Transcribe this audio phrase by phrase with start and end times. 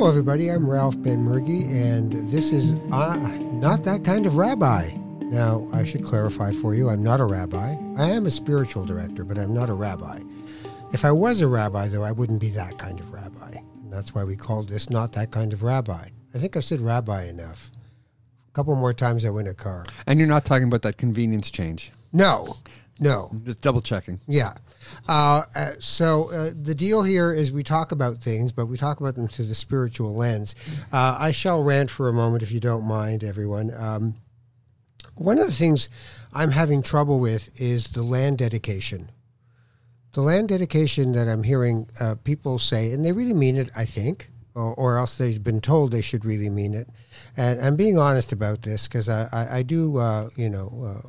[0.00, 0.50] Hello, everybody.
[0.50, 3.16] I'm Ralph Benmergui, and this is uh,
[3.52, 4.92] Not That Kind of Rabbi.
[5.24, 7.76] Now, I should clarify for you I'm not a rabbi.
[7.98, 10.20] I am a spiritual director, but I'm not a rabbi.
[10.94, 13.56] If I was a rabbi, though, I wouldn't be that kind of rabbi.
[13.56, 16.08] And that's why we called this Not That Kind of Rabbi.
[16.34, 17.70] I think I've said rabbi enough.
[18.48, 19.84] A couple more times I win a car.
[20.06, 21.92] And you're not talking about that convenience change.
[22.10, 22.56] No,
[23.00, 23.30] no.
[23.44, 24.20] Just double checking.
[24.28, 24.52] Yeah.
[25.08, 29.00] Uh, uh, so uh, the deal here is we talk about things, but we talk
[29.00, 30.54] about them through the spiritual lens.
[30.92, 33.72] Uh, I shall rant for a moment, if you don't mind, everyone.
[33.74, 34.16] Um,
[35.14, 35.88] one of the things
[36.34, 39.10] I'm having trouble with is the land dedication.
[40.12, 43.86] The land dedication that I'm hearing uh, people say, and they really mean it, I
[43.86, 46.88] think, or, or, else they've been told they should really mean it.
[47.36, 51.00] And I'm being honest about this because I, I, I, do, uh, you know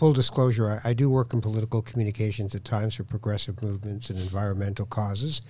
[0.00, 4.18] full disclosure, I, I, do work in political communications at times for progressive movements and
[4.18, 5.42] environmental causes.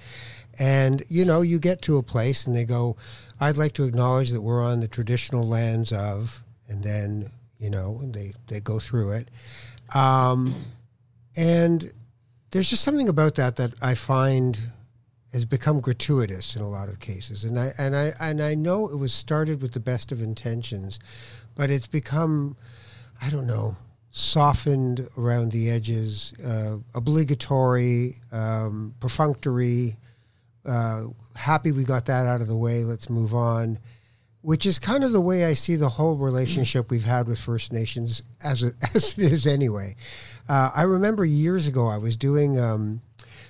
[0.58, 2.96] And, you know, you get to a place and they go,
[3.38, 8.00] I'd like to acknowledge that we're on the traditional lands of, and then, you know,
[8.02, 9.30] they, they go through it.
[9.94, 10.56] Um,
[11.36, 11.92] and
[12.50, 14.58] there's just something about that that I find
[15.32, 17.44] has become gratuitous in a lot of cases.
[17.44, 20.98] And I, and I, and I know it was started with the best of intentions,
[21.54, 22.56] but it's become,
[23.22, 23.76] I don't know,
[24.10, 29.96] softened around the edges, uh, obligatory, um, perfunctory.
[30.64, 31.04] Uh,
[31.36, 32.84] happy we got that out of the way.
[32.84, 33.78] Let's move on.
[34.42, 37.72] Which is kind of the way I see the whole relationship we've had with First
[37.72, 39.96] Nations, as it, as it is anyway.
[40.48, 42.58] Uh, I remember years ago I was doing.
[42.58, 43.02] Um,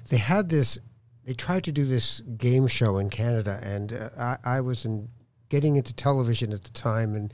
[0.08, 0.78] they had this.
[1.24, 5.08] They tried to do this game show in Canada, and uh, I, I was in,
[5.48, 7.32] getting into television at the time, and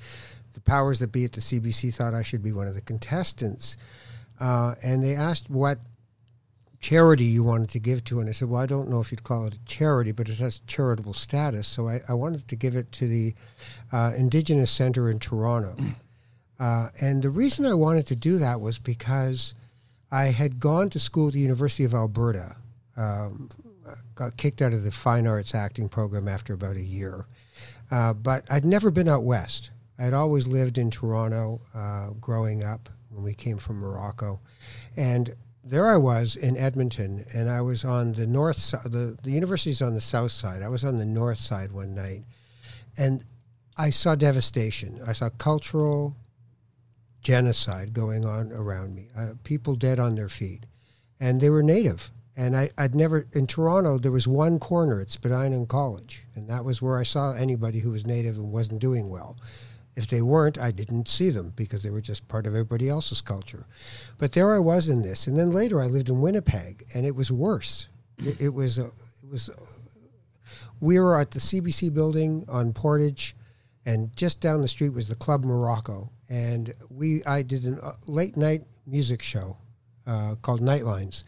[0.57, 3.77] the powers that be at the CBC thought I should be one of the contestants.
[4.41, 5.79] Uh, and they asked what
[6.81, 8.21] charity you wanted to give to.
[8.21, 10.39] And I said, well, I don't know if you'd call it a charity, but it
[10.39, 11.67] has charitable status.
[11.67, 13.35] So I, I wanted to give it to the
[13.93, 15.77] uh, Indigenous Center in Toronto.
[16.59, 19.55] Uh, and the reason I wanted to do that was because
[20.11, 22.57] I had gone to school at the University of Alberta,
[22.97, 23.51] um,
[24.15, 27.27] got kicked out of the fine arts acting program after about a year.
[27.91, 29.69] Uh, but I'd never been out west.
[29.99, 34.41] I had always lived in Toronto uh, growing up when we came from Morocco.
[34.97, 35.35] And
[35.65, 38.85] there I was in Edmonton, and I was on the north side.
[38.85, 40.63] The, the university's on the south side.
[40.63, 42.25] I was on the north side one night,
[42.97, 43.25] and
[43.77, 45.01] I saw devastation.
[45.07, 46.17] I saw cultural
[47.27, 50.65] genocide going on around me, uh, people dead on their feet.
[51.19, 52.13] And they were native.
[52.37, 56.65] And I, would never, in Toronto, there was one corner at Spadina College, and that
[56.65, 59.37] was where I saw anybody who was native and wasn't doing well.
[59.97, 63.23] If they weren't, I didn't see them because they were just part of everybody else's
[63.23, 63.67] culture.
[64.19, 67.17] But there I was in this, and then later I lived in Winnipeg, and it
[67.17, 67.89] was worse.
[68.19, 69.49] It, it was a, it was.
[69.49, 69.55] A,
[70.81, 73.35] we were at the CBC building on Portage,
[73.87, 77.93] and just down the street was the Club Morocco, and we I did a uh,
[78.07, 79.57] late night music show
[80.07, 81.25] uh, called Nightlines,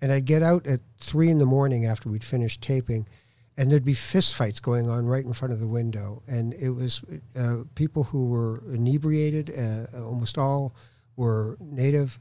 [0.00, 3.08] and I'd get out at three in the morning after we'd finished taping
[3.56, 6.22] and there'd be fistfights going on right in front of the window.
[6.26, 7.02] And it was
[7.38, 10.74] uh, people who were inebriated, uh, almost all
[11.16, 12.18] were native.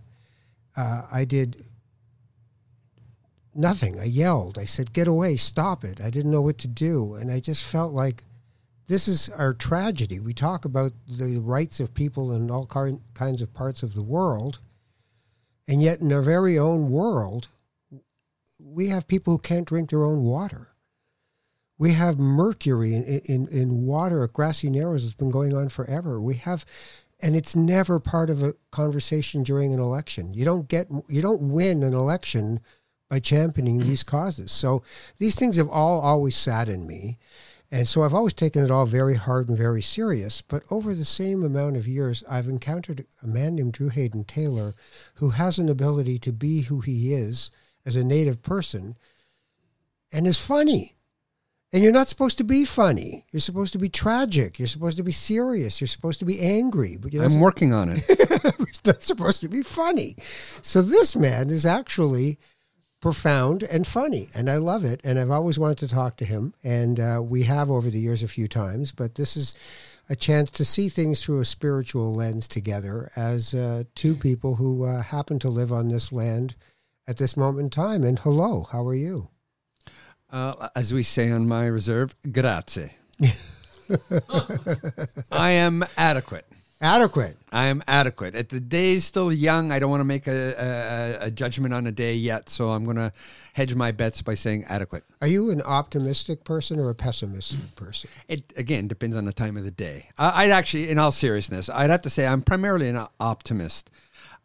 [0.75, 1.63] Uh, I did
[3.55, 3.99] nothing.
[3.99, 4.57] I yelled.
[4.57, 6.01] I said, Get away, stop it.
[6.01, 7.15] I didn't know what to do.
[7.15, 8.23] And I just felt like
[8.87, 10.19] this is our tragedy.
[10.19, 14.59] We talk about the rights of people in all kinds of parts of the world.
[15.65, 17.47] And yet, in our very own world,
[18.59, 20.70] we have people who can't drink their own water
[21.81, 26.21] we have mercury in, in, in water at Grassy Narrows that's been going on forever.
[26.21, 26.63] We have,
[27.23, 30.31] and it's never part of a conversation during an election.
[30.31, 32.59] You don't get, you don't win an election
[33.09, 34.51] by championing these causes.
[34.51, 34.83] So
[35.17, 37.17] these things have all always saddened me.
[37.71, 40.43] And so I've always taken it all very hard and very serious.
[40.43, 44.75] But over the same amount of years, I've encountered a man named Drew Hayden Taylor
[45.15, 47.49] who has an ability to be who he is
[47.87, 48.97] as a native person
[50.13, 50.93] and is funny.
[51.73, 53.25] And you're not supposed to be funny.
[53.31, 54.59] You're supposed to be tragic.
[54.59, 55.79] You're supposed to be serious.
[55.79, 56.97] You're supposed to be angry.
[56.97, 58.03] But I'm working on it.
[58.09, 60.15] it's not supposed to be funny.
[60.61, 62.39] So this man is actually
[63.01, 65.01] profound and funny, and I love it.
[65.03, 68.21] And I've always wanted to talk to him, and uh, we have over the years
[68.21, 68.91] a few times.
[68.91, 69.55] But this is
[70.09, 74.83] a chance to see things through a spiritual lens together as uh, two people who
[74.83, 76.55] uh, happen to live on this land
[77.07, 78.03] at this moment in time.
[78.03, 79.29] And hello, how are you?
[80.31, 82.91] Uh, as we say on my reserve, grazie.
[85.31, 86.45] I am adequate.
[86.81, 87.37] Adequate.
[87.51, 88.33] I am adequate.
[88.33, 91.73] At the day is still young, I don't want to make a, a, a judgment
[91.73, 93.11] on a day yet, so I'm going to
[93.53, 95.03] hedge my bets by saying adequate.
[95.21, 98.09] Are you an optimistic person or a pessimistic person?
[98.27, 100.07] It again depends on the time of the day.
[100.17, 103.91] I, I'd actually, in all seriousness, I'd have to say I'm primarily an optimist.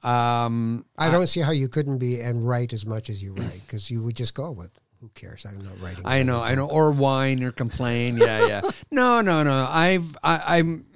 [0.02, 3.62] Um, I don't see how you couldn't be and write as much as you write
[3.66, 5.44] because you would just go with who cares?
[5.46, 6.02] I'm not writing.
[6.04, 8.16] I know, I know, or whine or complain.
[8.16, 8.60] Yeah, yeah.
[8.90, 9.66] no, no, no.
[9.68, 10.86] I've, I, I'm.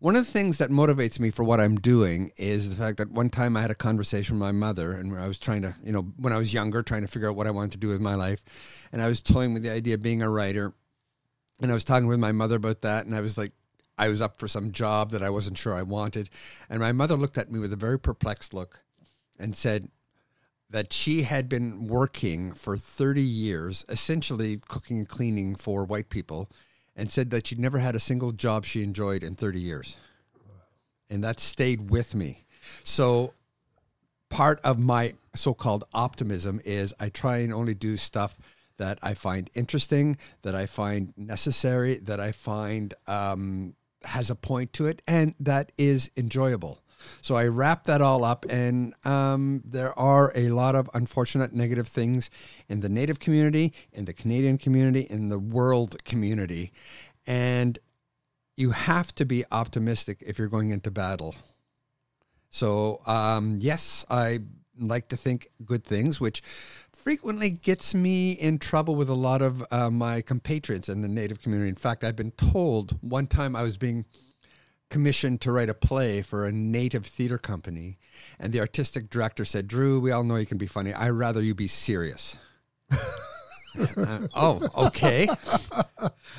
[0.00, 3.10] One of the things that motivates me for what I'm doing is the fact that
[3.10, 5.90] one time I had a conversation with my mother, and I was trying to, you
[5.90, 8.00] know, when I was younger, trying to figure out what I wanted to do with
[8.00, 8.44] my life,
[8.92, 10.72] and I was toying with the idea of being a writer,
[11.60, 13.52] and I was talking with my mother about that, and I was like,
[13.98, 16.30] I was up for some job that I wasn't sure I wanted,
[16.70, 18.84] and my mother looked at me with a very perplexed look,
[19.36, 19.88] and said,
[20.70, 26.50] that she had been working for 30 years, essentially cooking and cleaning for white people,
[26.94, 29.96] and said that she'd never had a single job she enjoyed in 30 years.
[31.08, 32.44] And that stayed with me.
[32.84, 33.32] So,
[34.28, 38.36] part of my so called optimism is I try and only do stuff
[38.76, 43.74] that I find interesting, that I find necessary, that I find um,
[44.04, 46.80] has a point to it, and that is enjoyable.
[47.20, 51.88] So I wrap that all up, and um, there are a lot of unfortunate negative
[51.88, 52.30] things
[52.68, 56.72] in the Native community, in the Canadian community, in the world community.
[57.26, 57.78] And
[58.56, 61.34] you have to be optimistic if you're going into battle.
[62.50, 64.40] So, um, yes, I
[64.78, 66.42] like to think good things, which
[66.92, 71.40] frequently gets me in trouble with a lot of uh, my compatriots in the Native
[71.40, 71.68] community.
[71.68, 74.04] In fact, I've been told one time I was being
[74.90, 77.98] commissioned to write a play for a native theater company.
[78.38, 80.92] And the artistic director said, Drew, we all know you can be funny.
[80.92, 82.36] I'd rather you be serious.
[82.90, 85.28] uh, oh, okay.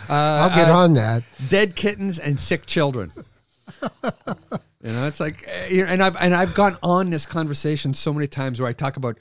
[0.07, 1.23] Uh, I'll get on that.
[1.49, 3.11] Dead kittens and sick children.
[3.83, 8.25] you know, it's like, uh, and I've and I've gone on this conversation so many
[8.25, 9.19] times where I talk about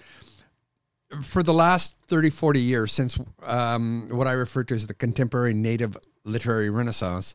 [1.23, 5.53] for the last 30, 40 years since um, what I refer to as the contemporary
[5.53, 7.35] native literary renaissance,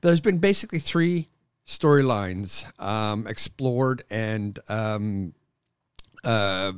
[0.00, 1.28] there's been basically three
[1.66, 5.34] storylines um, explored and um,
[6.24, 6.72] uh,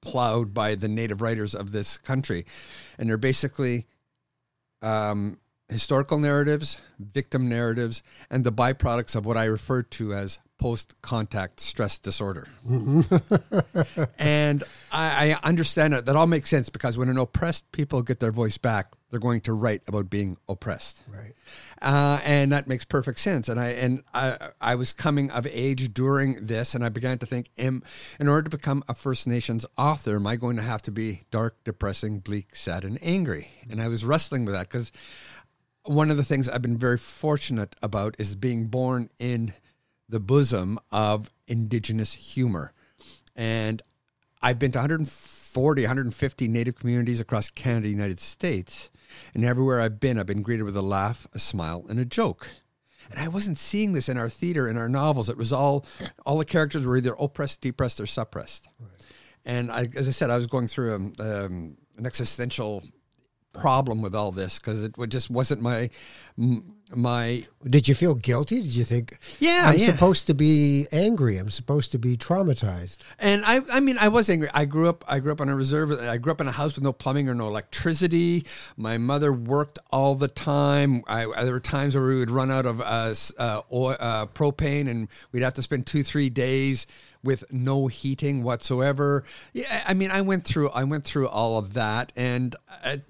[0.00, 2.44] plowed by the native writers of this country.
[2.98, 3.86] And they're basically
[4.82, 5.38] um,
[5.70, 11.58] historical narratives, victim narratives, and the byproducts of what I refer to as post contact
[11.58, 12.46] stress disorder.
[14.18, 14.62] and
[14.92, 16.04] I, I, understand it.
[16.04, 19.40] That all makes sense because when an oppressed people get their voice back, they're going
[19.42, 21.02] to write about being oppressed.
[21.08, 21.32] Right.
[21.80, 23.48] Uh, and that makes perfect sense.
[23.48, 27.26] And I and I, I was coming of age during this, and I began to
[27.26, 27.82] think, am,
[28.20, 31.22] in order to become a First Nations author, am I going to have to be
[31.30, 33.48] dark, depressing, bleak, sad, and angry?
[33.70, 34.92] And I was wrestling with that because
[35.90, 39.52] one of the things I've been very fortunate about is being born in
[40.08, 42.72] the bosom of indigenous humor.
[43.34, 43.82] And
[44.40, 48.88] I've been to 140, 150 native communities across Canada, United States.
[49.34, 52.46] And everywhere I've been, I've been greeted with a laugh, a smile, and a joke.
[53.10, 55.28] And I wasn't seeing this in our theater, in our novels.
[55.28, 55.84] It was all,
[56.24, 58.68] all the characters were either oppressed, depressed, or suppressed.
[58.78, 58.90] Right.
[59.44, 62.84] And I, as I said, I was going through a, um, an existential
[63.52, 65.90] problem with all this because it just wasn't my
[66.94, 68.62] my did you feel guilty?
[68.62, 69.86] Did you think yeah i'm yeah.
[69.86, 71.36] supposed to be angry.
[71.36, 72.98] I'm supposed to be traumatized.
[73.18, 74.48] And i i mean i was angry.
[74.54, 76.74] I grew up i grew up on a reserve i grew up in a house
[76.74, 78.46] with no plumbing or no electricity.
[78.76, 81.02] My mother worked all the time.
[81.06, 84.88] I, there were times where we would run out of uh, uh, oil, uh, propane
[84.88, 86.86] and we'd have to spend two three days
[87.22, 89.24] with no heating whatsoever.
[89.52, 93.02] Yeah, I mean, I went through I went through all of that, and I,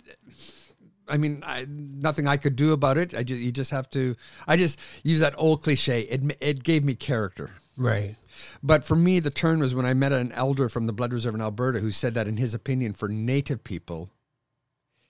[1.11, 3.15] I mean, I, nothing I could do about it.
[3.15, 4.17] I just you just have to.
[4.47, 6.03] I just use that old cliche.
[6.03, 7.51] It it gave me character.
[7.77, 8.17] Right.
[8.63, 11.35] But for me, the turn was when I met an elder from the Blood Reserve
[11.35, 14.11] in Alberta who said that, in his opinion, for Native people,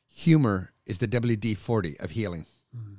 [0.08, 2.46] humor is the WD forty of healing.
[2.76, 2.94] Mm-hmm.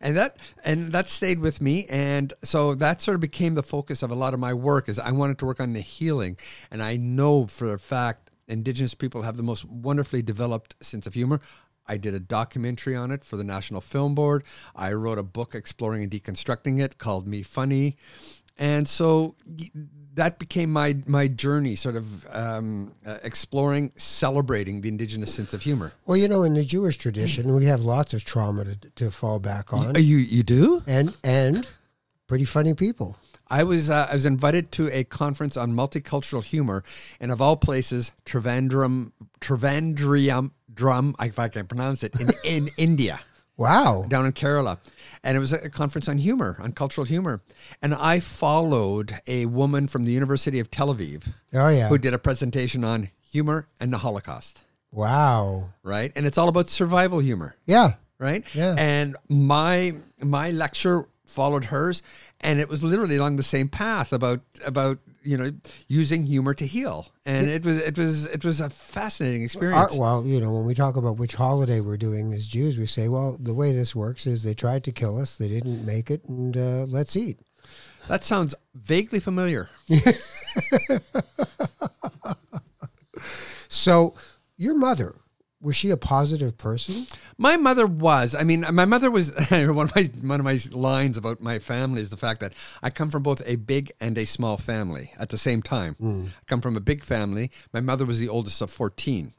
[0.00, 4.02] And that and that stayed with me, and so that sort of became the focus
[4.02, 4.88] of a lot of my work.
[4.88, 6.36] Is I wanted to work on the healing,
[6.70, 11.14] and I know for a fact Indigenous people have the most wonderfully developed sense of
[11.14, 11.40] humor.
[11.86, 14.44] I did a documentary on it for the National Film Board.
[14.74, 17.96] I wrote a book exploring and deconstructing it called Me Funny.
[18.58, 19.34] And so
[20.14, 25.62] that became my my journey, sort of um, uh, exploring, celebrating the indigenous sense of
[25.62, 25.92] humor.
[26.06, 29.40] Well, you know, in the Jewish tradition, we have lots of trauma to, to fall
[29.40, 29.94] back on.
[29.94, 31.66] You you do, and and
[32.26, 33.16] pretty funny people.
[33.48, 36.82] I was uh, I was invited to a conference on multicultural humor,
[37.20, 43.20] and of all places, Trivandrum Trivandrium drum, if I can pronounce it, in, in India.
[43.58, 44.04] Wow.
[44.08, 44.78] down in Kerala.
[45.22, 47.42] And it was a conference on humor, on cultural humor.
[47.82, 51.88] And I followed a woman from the University of Tel Aviv Oh yeah.
[51.88, 55.70] who did a presentation on humor and the Holocaust, Wow.
[55.82, 56.10] right?
[56.16, 57.94] And it's all about survival humor, Yeah.
[58.18, 58.42] right?
[58.54, 58.74] Yeah.
[58.78, 62.02] And my my lecture followed hers
[62.42, 65.50] and it was literally along the same path about about you know
[65.88, 67.08] using humor to heal.
[67.24, 69.96] And it was it was it was a fascinating experience.
[69.96, 73.08] well, you know, when we talk about which holiday we're doing as Jews, we say,
[73.08, 76.24] well, the way this works is they tried to kill us, they didn't make it,
[76.24, 77.38] and uh, let's eat.
[78.08, 79.68] that sounds vaguely familiar.
[83.68, 84.14] So,
[84.58, 85.14] your mother
[85.62, 87.06] was she a positive person?
[87.38, 88.34] My mother was.
[88.34, 92.02] I mean, my mother was one of my one of my lines about my family
[92.02, 92.52] is the fact that
[92.82, 95.96] I come from both a big and a small family at the same time.
[96.02, 97.50] I come from a big family.
[97.72, 99.32] My mother was the oldest of fourteen,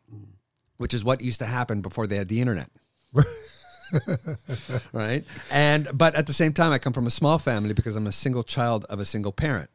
[0.77, 2.69] which is what used to happen before they had the internet.
[4.93, 5.23] right?
[5.51, 8.11] And but at the same time I come from a small family because I'm a
[8.11, 9.69] single child of a single parent.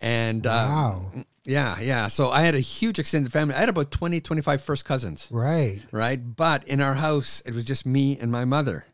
[0.00, 1.12] And uh, Wow.
[1.44, 2.08] Yeah, yeah.
[2.08, 3.54] So I had a huge extended family.
[3.54, 5.80] I had about 20, 25 first cousins Right.
[5.92, 6.16] right?
[6.36, 8.86] But in our house, it was just me and my mother.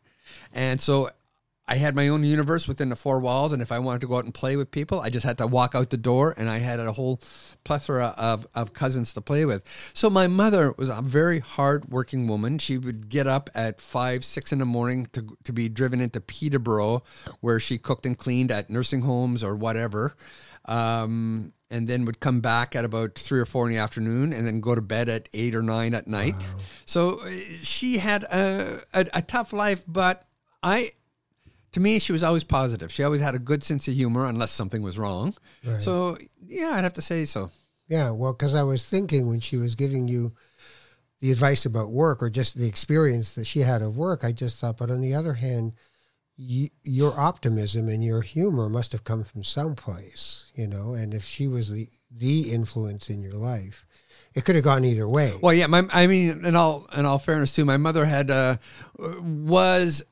[0.53, 1.09] And so
[1.67, 3.53] I had my own universe within the four walls.
[3.53, 5.47] And if I wanted to go out and play with people, I just had to
[5.47, 7.21] walk out the door and I had a whole
[7.63, 9.63] plethora of, of cousins to play with.
[9.93, 12.57] So my mother was a very hard-working woman.
[12.57, 16.19] She would get up at five, six in the morning to, to be driven into
[16.19, 17.03] Peterborough,
[17.39, 20.15] where she cooked and cleaned at nursing homes or whatever
[20.65, 24.45] um, and then would come back at about three or four in the afternoon, and
[24.45, 26.35] then go to bed at eight or nine at night.
[26.85, 27.29] So uh,
[27.61, 30.23] she had a, a, a tough life, but
[30.61, 30.91] I,
[31.71, 32.91] to me, she was always positive.
[32.91, 35.35] She always had a good sense of humor, unless something was wrong.
[35.79, 37.51] So yeah, I'd have to say so.
[37.87, 40.33] Yeah, well, because I was thinking when she was giving you
[41.19, 44.59] the advice about work or just the experience that she had of work, I just
[44.59, 45.73] thought, but on the other hand,
[46.83, 50.93] your optimism and your humor must have come from someplace, you know.
[50.93, 53.85] And if she was the the influence in your life,
[54.33, 55.33] it could have gone either way.
[55.41, 58.57] Well, yeah, my, I mean, in all in all fairness, too, my mother had uh,
[58.97, 60.03] was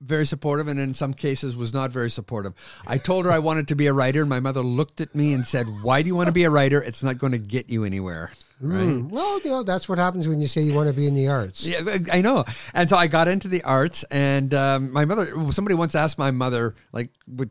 [0.00, 2.54] very supportive, and in some cases was not very supportive.
[2.86, 5.32] I told her I wanted to be a writer, and my mother looked at me
[5.32, 6.80] and said, "Why do you want to be a writer?
[6.80, 8.86] It's not going to get you anywhere." Right?
[8.88, 11.14] Mm, Well, you know, that's what happens when you say you want to be in
[11.14, 11.66] the arts.
[11.66, 12.44] Yeah, I know.
[12.74, 16.32] And so I got into the arts, and um, my mother, somebody once asked my
[16.32, 17.50] mother, like, with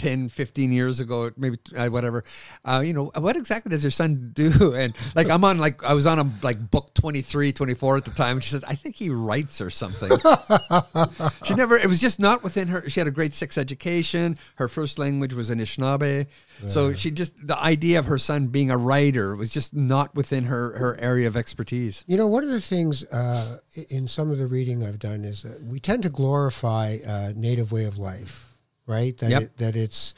[0.00, 2.24] 10, 15 years ago, maybe uh, whatever,
[2.64, 4.74] uh, you know, what exactly does your son do?
[4.80, 8.10] And like, I'm on, like, I was on a, like, book 23, 24 at the
[8.12, 8.36] time.
[8.36, 10.08] And she said, I think he writes or something.
[11.44, 12.88] she never, it was just not within her.
[12.88, 14.38] She had a grade six education.
[14.54, 16.26] Her first language was Anishinaabe.
[16.66, 20.44] So she just, the idea of her son being a writer was just not within
[20.44, 22.04] her, her area of expertise.
[22.06, 25.44] You know, one of the things uh, in some of the reading I've done is
[25.44, 28.49] uh, we tend to glorify uh, native way of life,
[28.86, 29.16] right?
[29.18, 29.42] That Yep.
[29.42, 30.14] it, that it's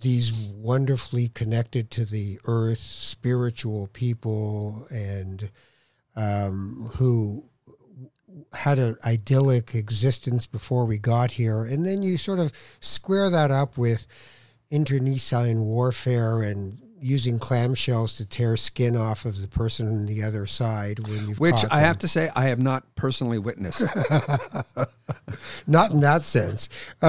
[0.00, 5.50] these wonderfully connected to the earth, spiritual people, and
[6.16, 7.44] um, who
[8.52, 13.50] had an idyllic existence before we got here, and then you sort of square that
[13.50, 14.06] up with
[14.70, 20.46] internecine warfare and using clamshells to tear skin off of the person on the other
[20.46, 21.86] side when you've Which I them.
[21.86, 23.82] have to say, I have not personally witnessed.
[25.66, 26.68] not in that sense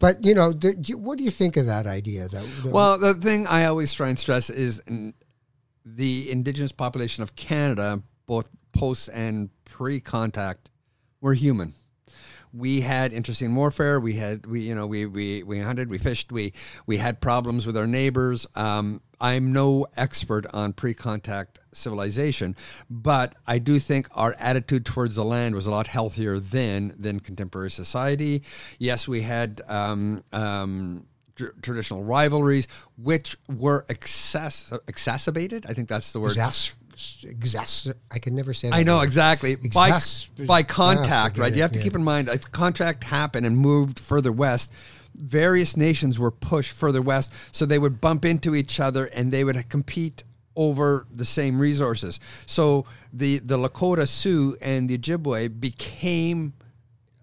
[0.00, 2.98] but you know the, do what do you think of that idea that, that well,
[2.98, 4.82] the thing I always try and stress is
[5.84, 10.70] the indigenous population of Canada, both post and pre contact,
[11.20, 11.74] were human.
[12.52, 14.00] We had interesting warfare.
[14.00, 16.52] We had we you know we we we hunted, we fished, we
[16.86, 18.46] we had problems with our neighbors.
[18.54, 22.54] Um, I'm no expert on pre-contact civilization,
[22.88, 27.18] but I do think our attitude towards the land was a lot healthier then than
[27.18, 28.42] contemporary society.
[28.78, 35.66] Yes, we had um, um, tr- traditional rivalries, which were excess exacerbated.
[35.66, 36.36] I think that's the word.
[36.36, 39.04] exas- exas- I can never say that I know word.
[39.04, 41.52] exactly by Exas- by Ah, contact, right?
[41.52, 41.84] it, You have to yeah.
[41.84, 44.72] keep in mind, as contact happened and moved further west.
[45.14, 49.42] Various nations were pushed further west, so they would bump into each other and they
[49.44, 50.24] would compete
[50.54, 52.20] over the same resources.
[52.46, 56.52] So the the Lakota Sioux and the Ojibwe became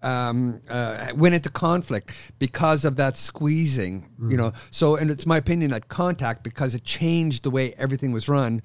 [0.02, 4.52] um, uh, went into conflict because of that squeezing, you know.
[4.70, 8.62] So, and it's my opinion that contact, because it changed the way everything was run,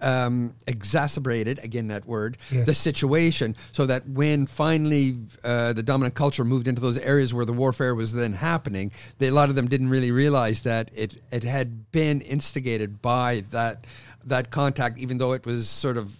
[0.00, 2.64] um, exacerbated again that word Yeah.
[2.64, 7.44] the situation, so that when finally uh, the dominant culture moved into those areas where
[7.44, 11.20] the warfare was then happening, they, a lot of them didn't really realize that it
[11.30, 13.86] it had been instigated by that
[14.24, 16.12] that contact, even though it was sort of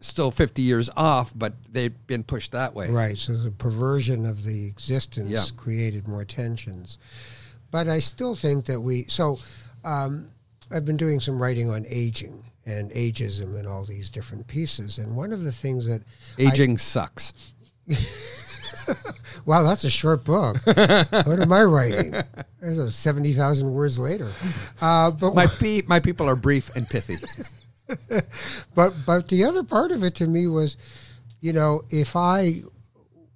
[0.00, 2.90] still 50 years off, but they've been pushed that way.
[2.90, 3.16] Right.
[3.16, 5.44] So the perversion of the existence Yeah.
[5.56, 6.98] created more tensions.
[7.70, 9.04] But I still think that we.
[9.04, 9.38] So
[9.84, 10.28] um,
[10.72, 14.98] I've been doing some writing on aging and ageism and all these different pieces.
[14.98, 16.02] And one of the things that.
[16.38, 17.32] Aging sucks.
[19.44, 20.56] Wow, that's a short book.
[20.66, 22.14] what am I writing?
[22.60, 24.30] There's 70,000 words later.
[24.80, 27.16] Uh, but My pe- my people are brief and pithy.
[28.74, 30.76] but but the other part of it to me was,
[31.40, 32.62] you know, if I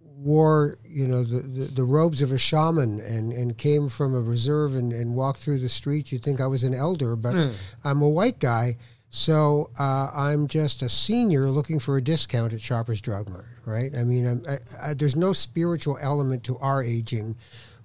[0.01, 4.21] wore you know the, the, the robes of a shaman and, and came from a
[4.21, 7.53] reserve and, and walked through the street, you'd think I was an elder, but
[7.85, 8.77] I'm a white guy.
[9.17, 13.91] So uh, I'm just a senior looking for a discount at Shoppers Drug Mart, right?
[13.97, 17.35] I mean, I'm, I, I, there's no spiritual element to our aging,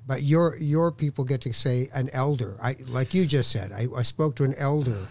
[0.05, 2.57] but your your people get to say an elder.
[2.61, 3.71] I like you just said.
[3.71, 5.07] I, I spoke to an elder.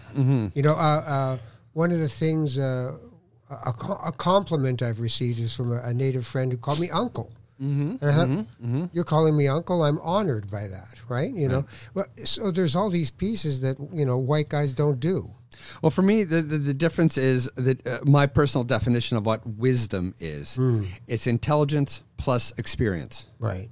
[0.53, 1.37] You know, uh, uh,
[1.73, 2.99] one of the things, uh,
[3.49, 3.71] a,
[4.05, 7.31] a compliment I've received is from a, a native friend who called me uncle.
[7.59, 8.29] Mm-hmm, and I thought,
[8.93, 9.81] You're calling me uncle.
[9.81, 11.33] I'm honored by that, right?
[11.33, 15.27] You know, but so there's all these pieces that you know white guys don't do.
[15.81, 19.45] Well, for me, the, the, the difference is that uh, my personal definition of what
[19.45, 20.57] wisdom is
[21.07, 23.27] it's intelligence plus experience.
[23.39, 23.69] Right.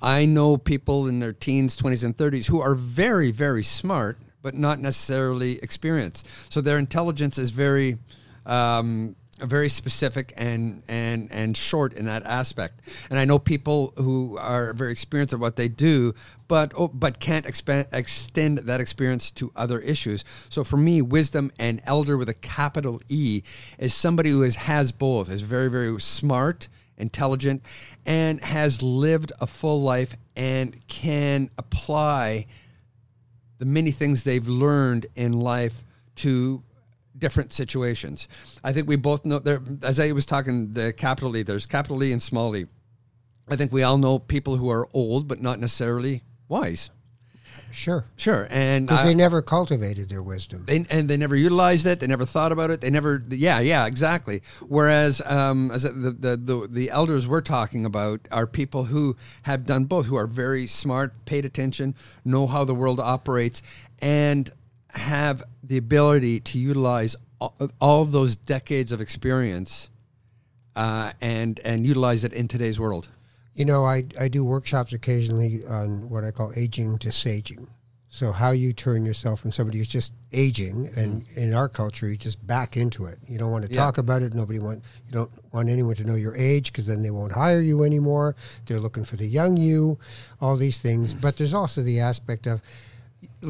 [0.00, 4.54] I know people in their teens, 20s, and 30s who are very, very smart, but
[4.54, 6.52] not necessarily experienced.
[6.52, 7.98] So their intelligence is very,
[8.44, 9.14] um,
[9.46, 12.80] very specific and and and short in that aspect.
[13.10, 16.14] And I know people who are very experienced at what they do,
[16.48, 20.24] but oh, but can't expand, extend that experience to other issues.
[20.48, 23.42] So for me, wisdom and elder with a capital E
[23.78, 25.30] is somebody who has, has both.
[25.30, 26.68] Is very very smart
[26.98, 27.62] intelligent,
[28.06, 32.46] and has lived a full life and can apply
[33.58, 35.84] the many things they've learned in life
[36.16, 36.62] to
[37.22, 38.28] different situations.
[38.68, 42.02] I think we both know there as I was talking the capital E, there's capital
[42.02, 42.66] E and small E.
[43.48, 46.90] I think we all know people who are old but not necessarily wise.
[47.70, 48.04] Sure.
[48.16, 48.46] Sure.
[48.50, 50.64] And Because I- they never cultivated their wisdom.
[50.66, 52.00] they, and they never utilized it.
[52.00, 52.80] They never thought about it.
[52.80, 54.42] They never, yeah, yeah, exactly.
[54.68, 55.90] Whereas, um, as the,
[56.26, 60.26] the the the elders we're talking about are people who have done both, who are
[60.26, 63.62] very smart, paid attention, know how the world operates,
[64.00, 64.50] and
[64.92, 69.90] have the ability to utilize all, of those decades of experience,
[70.76, 73.08] uh, and and utilize it in today's world.
[73.54, 77.66] You know, I, I do workshops occasionally on what I call aging to saging.
[78.08, 82.16] So how you turn yourself from somebody who's just aging, and in our culture, you
[82.18, 83.18] just back into it.
[83.26, 83.76] You don't want to Mm-hmm.
[83.78, 83.84] Yeah.
[83.84, 84.34] talk about it.
[84.34, 87.60] Nobody want you don't want anyone to know your age because then they won't hire
[87.60, 88.36] you anymore.
[88.66, 89.98] They're looking for the young you,
[90.42, 91.14] all these things.
[91.14, 92.60] But there's also the aspect of,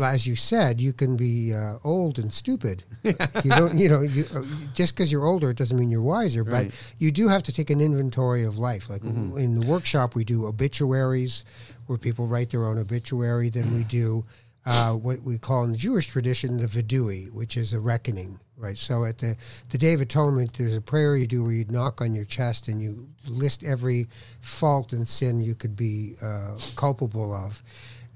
[0.02, 2.84] as you said, you can be uh, old and stupid.
[3.04, 3.12] you
[3.50, 4.42] don't, you know, you, uh,
[4.74, 6.44] just because you're older, it doesn't mean you're wiser.
[6.44, 6.68] Right.
[6.70, 8.88] But you do have to take an inventory of life.
[8.88, 9.38] Like Mm-hmm.
[9.38, 11.44] in the workshop, we do obituaries,
[11.86, 13.48] where people write their own obituary.
[13.50, 14.22] Then we do
[14.64, 18.38] uh, what we call in the Jewish tradition the vidui, which is a reckoning.
[18.56, 18.78] Right.
[18.78, 19.36] So at the
[19.70, 22.68] the Day of Atonement, there's a prayer you do where you knock on your chest
[22.68, 24.06] and you list every
[24.40, 27.60] fault and sin you could be uh, culpable of.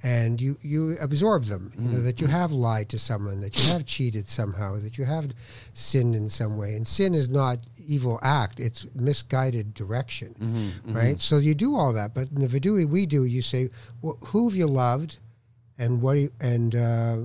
[0.02, 2.04] And you, you absorb them, you know, mm-hmm.
[2.04, 5.32] that you have lied to someone, that you have cheated somehow, that you have
[5.72, 6.74] sinned in some way.
[6.74, 10.56] And sin is not evil act, it's misguided direction, mm-hmm.
[10.56, 10.96] Mm-hmm.
[10.96, 11.20] right?
[11.20, 12.14] So you do all that.
[12.14, 13.70] But in the Vidui we do, you say,
[14.04, 15.18] wh- who have you loved
[15.78, 17.16] and what, you, and, uh,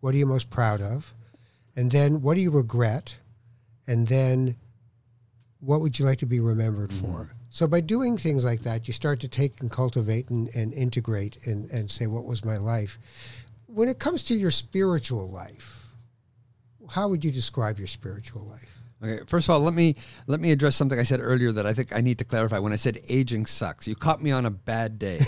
[0.00, 1.14] what are you most proud of?
[1.76, 3.16] And then what do you regret?
[3.86, 4.56] And then
[5.60, 7.30] what would you like to be remembered for?
[7.50, 11.46] So by doing things like that, you start to take and cultivate and, and integrate
[11.46, 12.98] and, and say, what was my life?
[13.66, 15.86] When it comes to your spiritual life,
[16.90, 18.79] how would you describe your spiritual life?
[19.02, 21.72] Okay, first of all, let me let me address something I said earlier that I
[21.72, 22.58] think I need to clarify.
[22.58, 25.20] When I said aging sucks, you caught me on a bad day.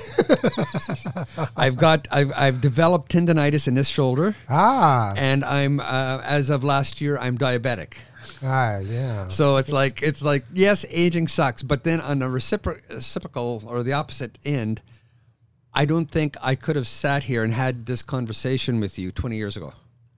[1.57, 6.63] I've got I've I've developed tendonitis in this shoulder, Ah, and I'm uh, as of
[6.65, 7.95] last year I'm diabetic.
[8.43, 9.29] ah, yeah.
[9.29, 13.83] So it's like it's like yes, aging sucks, but then on the recipro- reciprocal or
[13.83, 14.83] the opposite end,
[15.73, 19.37] I don't think I could have sat here and had this conversation with you 20
[19.37, 19.73] years ago.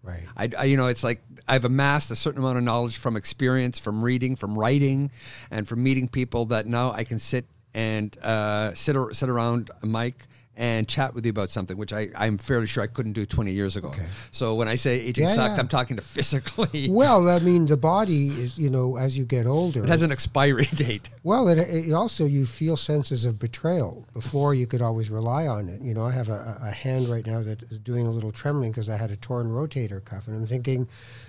[0.04, 0.22] Right.
[0.36, 3.78] I, I- you know, it's like I've amassed a certain amount of knowledge from experience,
[3.78, 5.10] from reading, from writing,
[5.50, 9.86] and from meeting people that now I can sit and uh, sit sit around a
[9.86, 13.26] mic and chat with you about something, which I, I'm fairly sure I couldn't do
[13.26, 13.88] 20 years ago.
[13.88, 14.06] Okay.
[14.30, 15.60] So when I say aging Yeah, sucks, yeah.
[15.60, 16.88] I'm talking to physically.
[16.90, 19.82] Well, I mean, the body is, you know, as you get older.
[19.82, 21.08] It has an expiry date.
[21.24, 24.06] well, it, it also you feel senses of betrayal.
[24.14, 25.80] Before you could always rely on it.
[25.80, 28.70] You know, I have a, a hand right now that is doing a little trembling
[28.70, 30.86] because I had a torn rotator cuff, and I'm thinking,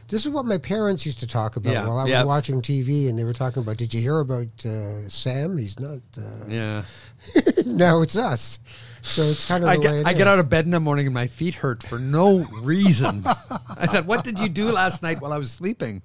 [0.07, 2.23] this is what my parents used to talk about Yeah, while I was yeah.
[2.23, 3.77] watching TV, and they were talking about.
[3.77, 5.57] Did you hear about uh, Sam?
[5.57, 5.99] He's not.
[6.15, 6.83] Uh, Yeah.
[7.65, 8.59] now it's us.
[9.06, 10.80] So it's kind of I the way get, I get out of bed in the
[10.80, 13.24] morning and my feet hurt for no reason.
[13.26, 16.02] I thought, what did you do last night while I was sleeping?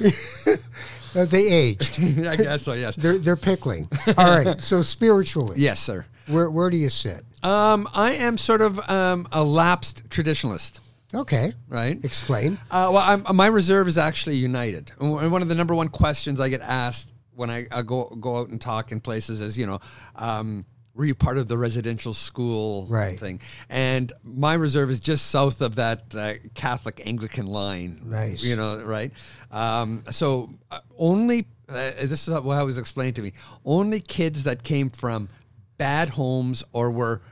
[1.16, 2.00] Uh, they aged.
[2.26, 2.96] I guess so, yes.
[2.96, 3.88] They're they're pickling.
[4.18, 4.60] All right.
[4.60, 6.04] So spiritually, Yes, sir.
[6.26, 7.22] where where do you sit?
[7.44, 10.80] Um, I am sort of um, a lapsed traditionalist,
[11.14, 11.52] Okay.
[11.68, 12.04] right?
[12.04, 12.58] Explain.
[12.68, 12.96] Uh, well,
[13.28, 14.90] I'm, my reserve is actually united.
[14.98, 18.38] And one of the number one questions I get asked when I, I go go
[18.38, 19.78] out and talk in places is, you know,
[20.16, 23.18] um, were you part of the residential school Right.
[23.18, 23.40] thing?
[23.68, 28.00] And my reserve is just south of that uh, Catholic Anglican line.
[28.04, 28.44] Nice.
[28.44, 29.12] You know, right?
[29.50, 33.32] Um, so uh, only uh, this is what I was explained to me.
[33.64, 35.28] Only kids that came from
[35.78, 37.22] bad homes or were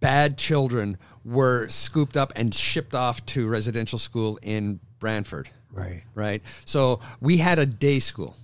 [0.00, 5.50] bad children were scooped up and shipped off to residential school in Brantford.
[5.72, 6.02] Right.
[6.14, 6.42] Right.
[6.64, 8.36] So we had a day school.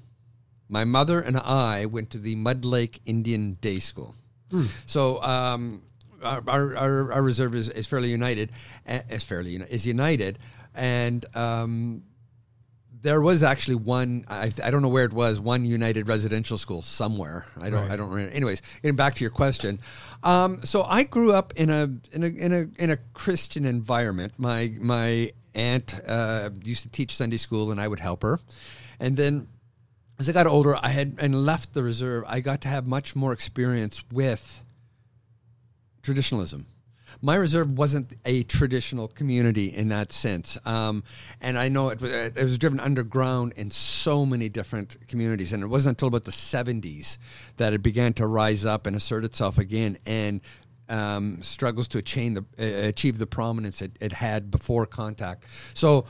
[0.69, 4.15] My mother and I went to the Mud Lake Indian Day School.
[4.87, 5.83] So um,
[6.23, 8.51] our, our, our, our reserve is, is fairly united.
[8.89, 10.39] uh, Is fairly is united,
[10.75, 12.03] and um,
[13.03, 14.25] there was actually one.
[14.29, 15.39] I, I don't know where it was.
[15.39, 17.45] One United residential school somewhere.
[17.61, 17.91] I don't.
[17.91, 18.35] I don't remember.
[18.35, 19.79] Anyways, getting back to your question.
[20.23, 24.33] Um, so I grew up in a in a in a in a Christian environment.
[24.39, 28.41] My my aunt uh, used to teach Sunday school, and I would help her.
[28.99, 29.49] And then
[30.25, 32.25] as I got older, I had and left the reserve.
[32.27, 34.65] I got to have much more experience with
[36.01, 36.65] traditionalism.
[37.21, 41.05] My reserve wasn't a traditional community in that sense, um,
[41.43, 45.53] and I know it was, it was driven underground in so many different communities.
[45.53, 47.19] And it wasn't until about the '70s
[47.59, 50.41] that it began to rise up and assert itself again, and
[50.89, 55.45] um, struggles to attain the, uh, achieve the prominence it, it had before contact.
[55.75, 56.07] So,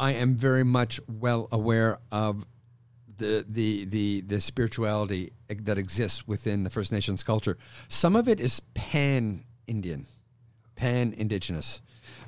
[0.00, 2.44] I am very much well aware of
[3.16, 7.58] the the the the spirituality that exists within the First Nations culture.
[7.88, 10.06] Some of it is pan Indian,
[10.74, 11.80] pan indigenous.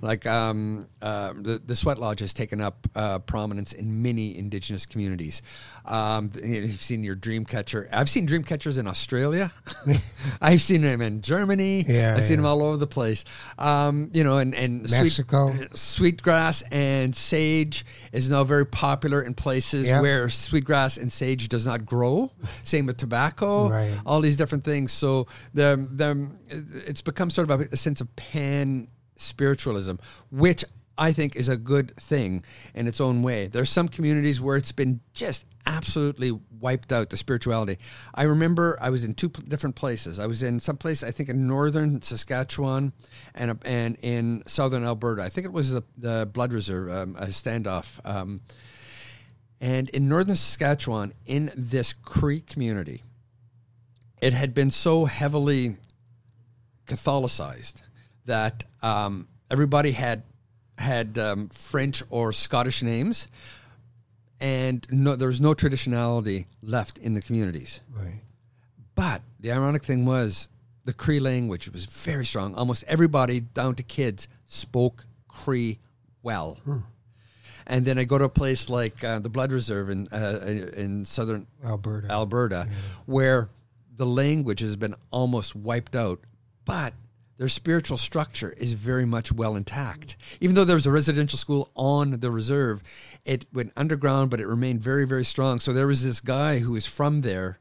[0.03, 4.87] Like um, uh, the the sweat lodge has taken up uh, prominence in many indigenous
[4.87, 5.43] communities.
[5.85, 7.89] Um, you've seen your dream catcher.
[7.93, 9.53] I've seen dream catchers in Australia.
[10.41, 11.85] I've seen them in Germany.
[11.87, 13.25] Yeah, I've seen them all over the place.
[13.59, 15.53] Um, you know, and and Mexico.
[15.75, 20.01] Sweet, sweetgrass and sage is now very popular in places Yeah.
[20.01, 22.31] where sweetgrass and sage does not grow.
[22.62, 23.99] Same with tobacco, Right.
[24.07, 24.93] all these different things.
[24.93, 26.31] So the the
[26.87, 29.96] it's become sort of a, a sense of pan spiritualism,
[30.31, 30.64] which
[30.98, 33.46] I think is a good thing in its own way.
[33.46, 37.79] There's some communities where it's been just absolutely wiped out the spirituality.
[38.14, 40.18] I remember I was in two different places.
[40.18, 42.92] I was in some place I think in northern Saskatchewan
[43.35, 45.22] and and in southern Alberta.
[45.22, 48.00] I think it was the the Blood Reserve um, a standoff.
[48.05, 48.40] Um,
[49.61, 53.02] and in northern Saskatchewan, in this Cree community,
[54.20, 55.76] it had been so heavily
[56.87, 57.83] Catholicized
[58.27, 60.23] that um, everybody had
[60.79, 63.29] had um, French or Scottish names,
[64.41, 67.81] and no, there was no traditionality left in the communities.
[67.91, 68.21] Right.
[68.95, 70.49] But the ironic thing was
[70.85, 72.55] the Cree language was very strong.
[72.55, 75.79] Almost everybody, down to kids, spoke Cree
[76.23, 76.59] well.
[77.67, 80.41] And then I go to a place like uh, the Blood Reserve in uh,
[80.77, 82.09] in southern Alberta.
[82.11, 82.69] Alberta,
[83.07, 83.49] where
[83.97, 86.21] the language has been almost wiped out,
[86.65, 86.95] but
[87.38, 90.16] their spiritual structure is very much well intact.
[90.40, 92.83] Even though there was a residential school on the reserve,
[93.25, 95.61] it went underground, but it remained very, very strong.
[95.61, 97.61] So there was this guy who was from there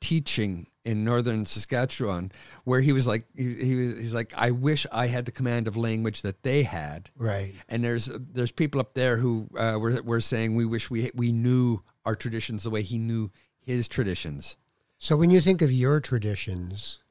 [0.00, 2.30] teaching in northern Saskatchewan,
[2.64, 5.66] where he was like, he, he was, he's like, I wish I had the command
[5.66, 7.10] of language that they had.
[7.16, 7.54] right.
[7.68, 11.32] And there's there's people up there who uh, were were saying we wish we we
[11.32, 14.58] knew our traditions the way he knew his traditions.
[14.98, 17.02] So when you think of your traditions,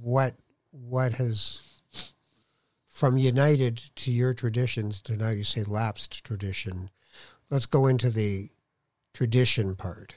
[0.00, 0.34] what
[0.74, 1.62] what has
[2.88, 6.90] from united to your traditions to now you say lapsed tradition?
[7.50, 8.50] Let's go into the
[9.12, 10.16] tradition part.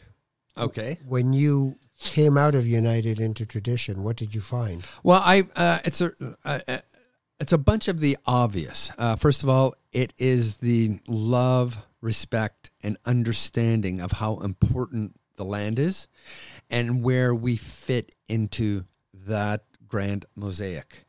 [0.58, 1.00] Okay.
[1.06, 4.84] When you came out of united into tradition, what did you find?
[5.04, 6.12] Well, I uh, it's a
[6.43, 6.80] uh, uh,
[7.39, 8.91] it's a bunch of the obvious.
[8.98, 15.46] Uh, first of all, it is the love, respect, and understanding of how important the
[15.46, 16.08] land is,
[16.70, 21.06] and where we fit into that grand mosaic.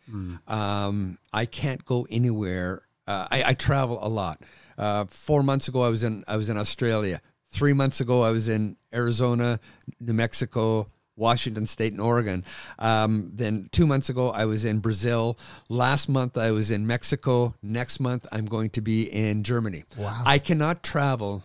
[0.47, 2.83] Um, I can't go anywhere.
[3.07, 4.43] Uh, I, I travel a lot.
[4.77, 7.21] Uh, four months ago, I was in I was in Australia.
[7.51, 9.59] Three months ago, I was in Arizona,
[10.01, 12.45] New Mexico, Washington State, and Oregon.
[12.79, 15.39] Um, then two months ago, I was in Brazil.
[15.69, 17.55] Last month, I was in Mexico.
[17.63, 19.85] Next month, I'm going to be in Germany.
[19.97, 20.23] Wow.
[20.25, 21.43] I cannot travel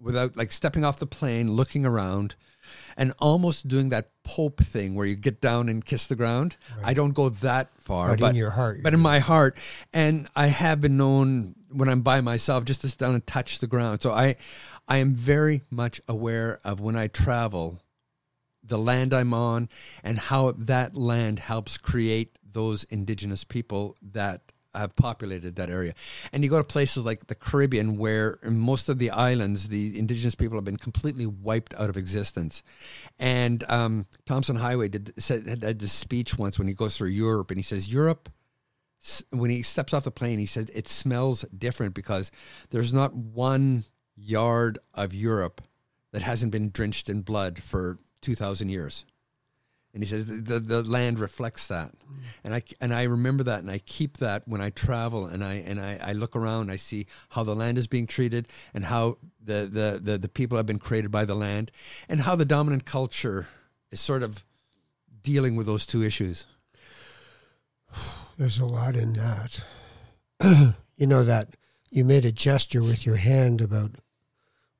[0.00, 2.34] without like stepping off the plane, looking around,
[2.96, 6.56] and almost doing that Pope thing where you get down and kiss the ground.
[6.82, 9.58] I don't go that far, But in your heart, but in my heart,
[9.92, 13.58] and I have been known when I'm by myself just to sit down and touch
[13.58, 14.00] the ground.
[14.00, 14.36] So I,
[14.88, 17.82] I am very much aware of when I travel,
[18.62, 19.68] the land I'm on,
[20.02, 25.94] and how that land helps create those indigenous people that have populated that area.
[26.32, 30.34] And you go to places like the Caribbean, where most of the islands, the indigenous
[30.34, 32.62] people have been completely wiped out of existence.
[33.18, 37.50] And um, Tomson Highway did said had, this speech once when he goes through Europe,
[37.50, 38.28] and he says Europe.
[39.30, 42.30] When he steps off the plane, he said it smells different because
[42.70, 43.84] there's not one
[44.16, 45.60] yard of Europe
[46.12, 49.04] that hasn't been drenched in blood for two thousand years.
[49.94, 51.92] And he says the, the, the land reflects that,
[52.42, 55.54] and I and I remember that, and I keep that when I travel, and I
[55.54, 59.18] and I, I look around, I see how the land is being treated, and how
[59.40, 61.70] the, the the the people have been created by the land,
[62.08, 63.46] and how the dominant culture
[63.92, 64.44] is sort of
[65.22, 66.46] dealing with those two issues.
[68.36, 69.64] There's a lot in that.
[70.96, 71.50] you know that
[71.88, 73.92] you made a gesture with your hand about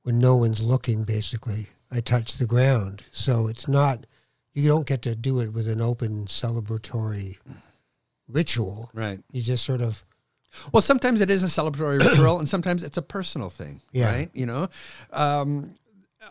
[0.02, 1.04] when no one's looking.
[1.04, 4.06] Basically, I touch the ground, so it's not.
[4.54, 7.36] You don't get to do it with an open celebratory
[8.28, 8.90] ritual.
[8.94, 9.20] Right.
[9.32, 10.02] You just sort of
[10.72, 14.06] Well, sometimes it is a celebratory ritual, and sometimes it's a personal thing, Yeah.
[14.12, 14.30] right?
[14.32, 14.68] You know,
[15.12, 15.74] um,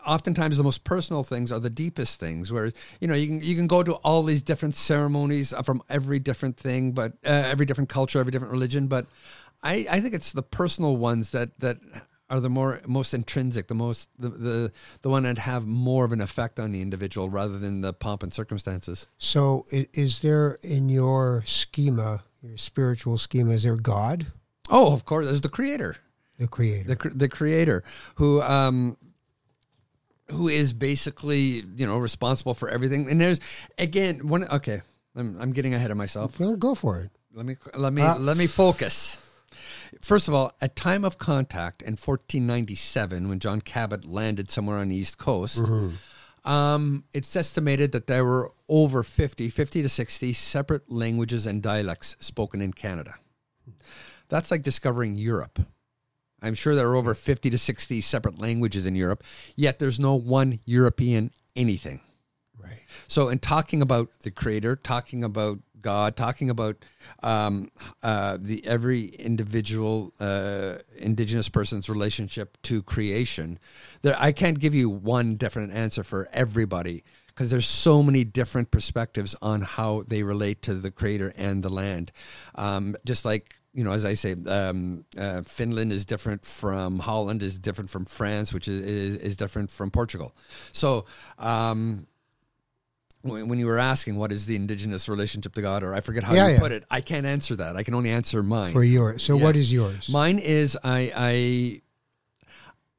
[0.06, 2.50] oftentimes the most personal things are the deepest things.
[2.50, 6.18] Where you know you can you can go to all these different ceremonies from every
[6.18, 8.86] different thing, but uh, every different culture, every different religion.
[8.86, 9.06] But
[9.62, 11.78] I, I think it's the personal ones that that
[12.34, 16.12] are the more most intrinsic, the most the, the the one that have more of
[16.12, 19.06] an effect on the individual rather than the pomp and circumstances.
[19.18, 24.26] So, is there in your schema, your spiritual schema, is there God,
[24.70, 25.96] Oh, of course, there's the creator.
[26.38, 26.94] the creator?
[26.94, 27.84] the the creator
[28.16, 28.96] who um
[30.30, 33.38] who is basically you know responsible for everything and there's
[33.78, 34.80] again one okay
[35.14, 37.10] I'm, I'm getting ahead of myself well, go for it.
[37.32, 39.18] let me let me Uh, let me focus
[40.02, 44.88] first of all at time of contact in 1497 when john cabot landed somewhere on
[44.88, 45.68] the east coast
[46.44, 52.16] um, it's estimated that there were over 50 50 to 60 separate languages and dialects
[52.20, 53.14] spoken in canada
[54.28, 55.58] that's like discovering europe
[56.44, 59.24] I'm sure there are over 50 to 60 separate languages in Europe,
[59.56, 62.00] yet there's no one European anything.
[62.62, 62.82] Right.
[63.08, 66.82] So, in talking about the Creator, talking about God, talking about
[67.22, 67.70] um,
[68.02, 73.58] uh, the every individual uh, Indigenous person's relationship to creation,
[74.00, 78.70] there I can't give you one different answer for everybody because there's so many different
[78.70, 82.12] perspectives on how they relate to the Creator and the land.
[82.54, 87.42] Um, just like you know, as I say, um, uh, Finland is different from Holland,
[87.42, 90.34] is different from France, which is is, is different from Portugal.
[90.72, 91.04] So.
[91.38, 92.06] Um,
[93.24, 96.22] when when you were asking what is the indigenous relationship to God, or I forget
[96.24, 96.60] how Yeah, you yeah.
[96.60, 97.74] put it, I can't answer that.
[97.76, 98.72] I can only answer mine.
[98.72, 99.22] For yours.
[99.22, 99.44] So, Yeah.
[99.44, 100.08] what is yours?
[100.08, 101.80] Mine is I I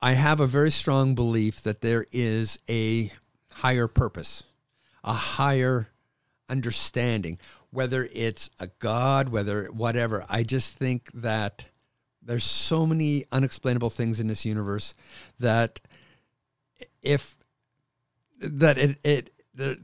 [0.01, 3.11] I have a very strong belief that there is a
[3.51, 4.43] higher purpose,
[5.03, 5.89] a higher
[6.49, 7.39] understanding,
[7.71, 10.25] whether it's a God, whether whatever.
[10.29, 11.65] I just think that
[12.21, 14.95] there's so many unexplainable things in this universe
[15.39, 15.79] that
[17.03, 17.35] if
[18.41, 19.75] that it it there,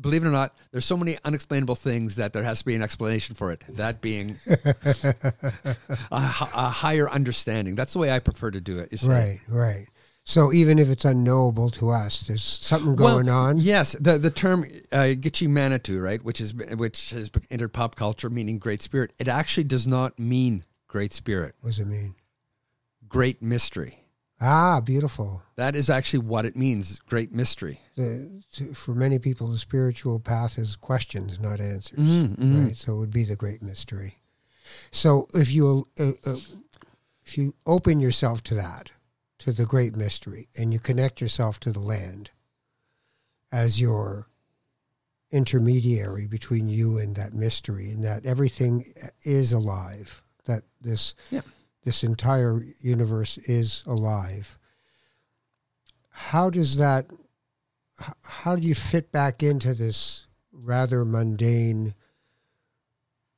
[0.00, 2.82] believe it or not, there's so many unexplainable things that there has to be an
[2.82, 3.64] explanation for it.
[3.70, 5.76] That being a,
[6.10, 7.74] a higher understanding.
[7.74, 8.92] That's the way I prefer to do it.
[8.92, 9.86] is say- Right, right.
[10.26, 13.58] So even if it's unknowable to us, there's something Well, going on.
[13.58, 18.30] Yes, the the term uh, Gitchi Manitou, right, which is which has entered pop culture,
[18.30, 19.12] meaning great spirit.
[19.18, 22.14] It actually does not mean great spirit, What does it mean?
[23.06, 24.03] great mystery.
[24.46, 25.42] Ah, beautiful.
[25.56, 27.80] That is actually what it means, great mystery.
[27.96, 31.98] The, to, for many people, the spiritual path is questions, not answers.
[31.98, 32.66] Mhm, mhm.
[32.66, 32.76] Right.
[32.76, 34.18] So it would be the great mystery.
[34.90, 36.36] So if you uh, uh,
[37.24, 38.92] if you open yourself to that,
[39.38, 42.30] to the great mystery, and you connect yourself to the land
[43.50, 44.28] as your
[45.30, 51.40] intermediary between you and that mystery, and that everything is alive, that this Yeah.
[51.84, 54.58] This entire universe is alive.
[56.10, 57.06] How does that?
[58.22, 61.94] How do you fit back into this rather mundane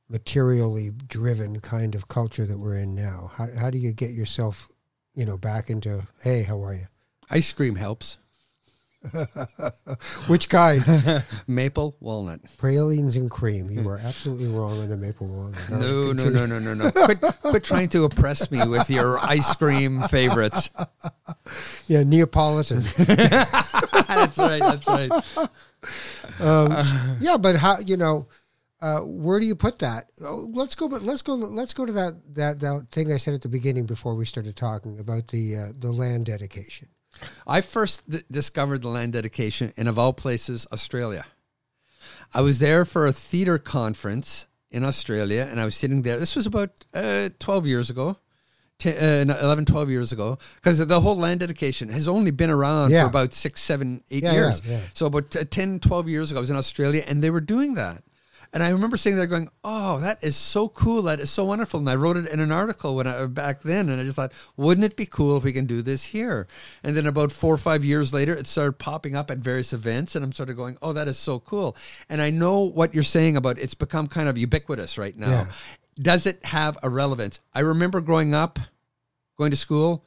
[0.09, 3.31] materially driven kind of culture that we're in now?
[3.35, 4.71] How how do you get yourself,
[5.13, 6.85] you know, back into hey, how are you?
[7.29, 8.17] Ice cream helps.
[10.27, 10.83] Which kind?
[11.47, 12.41] Maple, walnut.
[12.57, 13.69] Pralines and cream.
[13.69, 15.69] You were absolutely wrong on the maple walnut.
[15.69, 16.91] No, no, no, no, no, no.
[16.91, 20.69] Quit, quit trying to oppress me with your ice cream favorites.
[21.87, 22.81] Yeah, Neapolitan.
[22.81, 24.59] that's right.
[24.59, 25.11] That's right.
[26.39, 28.27] Um, yeah, but how you know?
[28.81, 30.05] Uh, where do you put that?
[30.21, 30.89] Oh, let's go.
[30.89, 31.35] But let's go.
[31.35, 34.55] Let's go to that that that thing I said at the beginning before we started
[34.57, 36.89] talking about the uh, the land dedication.
[37.45, 41.25] I first d- discovered the land dedication in, of all places, Australia.
[42.33, 46.19] I was there for a theater conference in Australia, and I was sitting there.
[46.19, 48.17] This was about uh, 12 years ago.
[48.79, 52.91] 10, uh, 11, 12 years ago, because the whole land dedication has only been around
[52.91, 53.03] Yeah.
[53.05, 54.61] for about six, seven, eight Yeah, years.
[54.63, 54.81] yeah, yeah.
[54.93, 57.73] So about uh, 10, 12 years ago, I was in Australia and they were doing
[57.73, 58.03] that.
[58.53, 61.01] And I remember sitting there going, "Oh, that is so cool!
[61.03, 63.61] That is so wonderful!" And I wrote it in an article when I uh, back
[63.61, 66.47] then, and I just thought, "Wouldn't it be cool if we can do this here?"
[66.83, 70.15] And then about four or five years later, it started popping up at various events,
[70.15, 71.75] and I'm sort of going, "Oh, that is so cool!"
[72.09, 75.29] And I know what you're saying about it's become kind of ubiquitous right now.
[75.29, 75.45] Yeah.
[75.99, 77.39] Does it have a relevance?
[77.53, 78.59] I remember growing up,
[79.37, 80.03] going to school,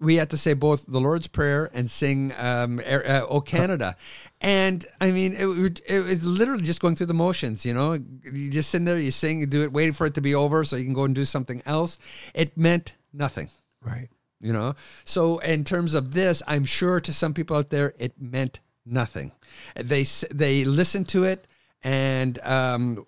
[0.00, 3.96] we had to say both the Lord's Prayer and sing um, uh, "O Canada,"
[4.40, 7.64] and I mean, it, it was literally just going through the motions.
[7.64, 7.92] You know,
[8.24, 10.64] you just sit there, you sing, you do it, waiting for it to be over
[10.64, 11.98] so you can go and do something else.
[12.34, 13.48] It meant nothing.
[13.80, 14.08] Right.
[14.40, 18.20] You know, so in terms of this, I'm sure to some people out there, it
[18.20, 19.32] meant nothing.
[19.74, 21.46] They they listen to it,
[21.82, 23.06] and um,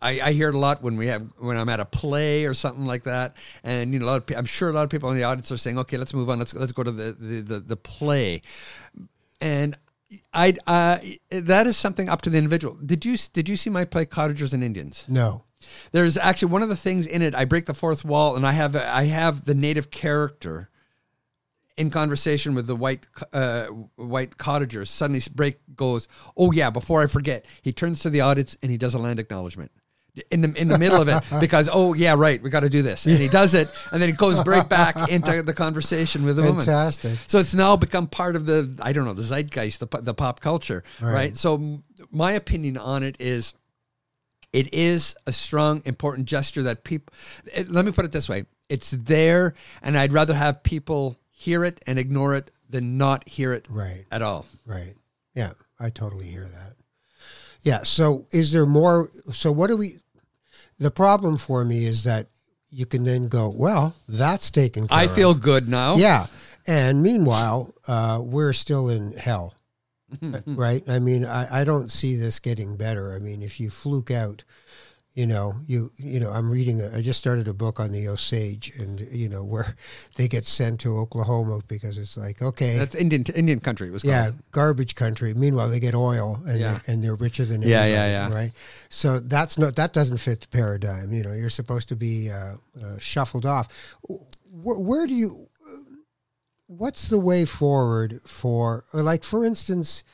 [0.00, 2.54] I, I hear it a lot when we have when I'm at a play or
[2.54, 4.90] something like that, and you know, a lot of, pe- I'm sure a lot of
[4.90, 6.38] people in the audience are saying, "Okay, let's move on.
[6.38, 8.42] Let's let's go to the the the, the play,"
[9.40, 9.76] and.
[10.32, 10.98] I uh,
[11.30, 12.76] that is something up to the individual.
[12.76, 15.04] Did you did you see my play Cottagers and Indians?
[15.08, 15.42] No.
[15.90, 17.34] There's actually one of the things in it.
[17.34, 20.70] I break the fourth wall, and I have I have the native character
[21.76, 24.90] in conversation with the white uh, white cottagers.
[24.90, 26.06] Suddenly, break goes.
[26.36, 26.70] Oh yeah!
[26.70, 29.72] Before I forget, he turns to the audience and he does a land acknowledgement
[30.30, 32.82] in the in the middle of it because oh yeah right we got to do
[32.82, 36.36] this and he does it and then he goes right back into the conversation with
[36.36, 36.64] the woman.
[36.64, 37.18] Fantastic.
[37.26, 40.40] So it's now become part of the I don't know the zeitgeist, the, the pop
[40.40, 41.12] culture, Right.
[41.12, 41.36] right.
[41.36, 43.54] So m- my opinion on it is,
[44.52, 47.12] it is a strong, important gesture that people.
[47.68, 51.80] let me put it this way: it's there, and I'd rather have people hear it
[51.86, 54.04] and ignore it than not hear it Right.
[54.10, 54.46] at all.
[54.64, 54.94] Right.
[55.34, 56.74] Yeah, I totally hear that.
[57.62, 57.82] Yeah.
[57.82, 59.10] So, is there more?
[59.32, 59.98] So, what do we?
[60.78, 62.28] The problem for me is that
[62.70, 65.12] you can then go, well, that's taken care I of.
[65.12, 65.96] feel good now.
[65.96, 66.26] Yeah.
[66.66, 69.54] And meanwhile, uh, we're still in hell,
[70.46, 70.82] right?
[70.88, 73.14] I mean, I, I don't see this getting better.
[73.14, 74.44] I mean, if you fluke out,
[75.16, 76.80] you know, you you know, I'm reading.
[76.82, 79.74] A, I just started a book on the Osage, and you know, where
[80.16, 83.88] they get sent to Oklahoma because it's like, okay, That's Indian Indian country.
[83.88, 84.52] It was yeah, called.
[84.52, 85.32] garbage country.
[85.32, 86.72] Meanwhile, they get oil, and Yeah.
[86.72, 88.34] they're, and they're richer than Yeah, anybody, yeah, yeah.
[88.34, 88.52] right?
[88.90, 91.14] So that's not that doesn't fit the paradigm.
[91.14, 93.68] You know, you're supposed to be uh, uh, shuffled off.
[94.50, 95.48] Where, where do you?
[96.68, 100.04] What's the way forward for, like for instance?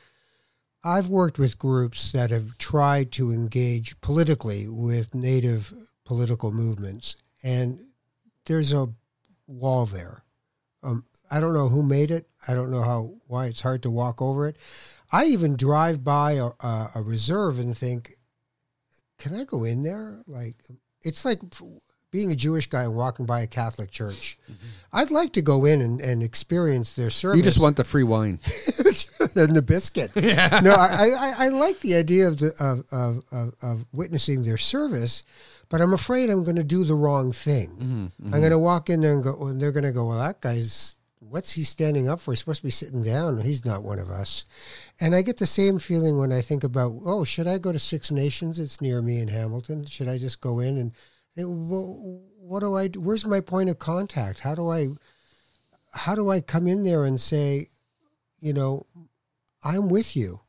[0.83, 7.85] I've worked with groups that have tried to engage politically with native political movements, and
[8.45, 8.89] there's a
[9.47, 10.23] wall there.
[10.81, 12.27] Um, I don't know who made it.
[12.47, 14.57] I don't know how why it's hard to walk over it.
[15.11, 18.13] I even drive by a, a, reserve and think,
[19.17, 20.21] can I go in there?
[20.27, 20.57] Like
[21.01, 21.39] it's like
[22.13, 24.37] being a Jewish guy and walking by a Catholic church.
[24.93, 27.37] I'd like to go in and, and experience their service.
[27.37, 28.39] You just want the free wine.
[29.35, 30.11] and the biscuit.
[30.63, 34.57] No, I, I, I like the idea of, the, of, of, of, of witnessing their
[34.57, 35.23] service,
[35.69, 37.69] but I'm afraid I'm going to do the wrong thing.
[37.69, 38.33] Mm-hmm, mm-hmm.
[38.33, 40.39] I'm going to walk in there and go, and they're going to go, well, that
[40.39, 42.31] guy's, what's he standing up for?
[42.31, 43.41] He's supposed to be sitting down.
[43.41, 44.45] He's not one of us.
[45.01, 47.79] And I get the same feeling when I think about, oh, should I go to
[47.79, 48.59] Six Nations?
[48.59, 49.85] It's near me in Hamilton.
[49.85, 50.91] Should I just go in and,
[51.35, 53.01] what do I do?
[53.01, 54.41] Where's my point of contact?
[54.41, 54.89] How do I,
[55.93, 57.69] how do I come in there and say,
[58.39, 58.85] you know,
[59.63, 60.41] I'm with you.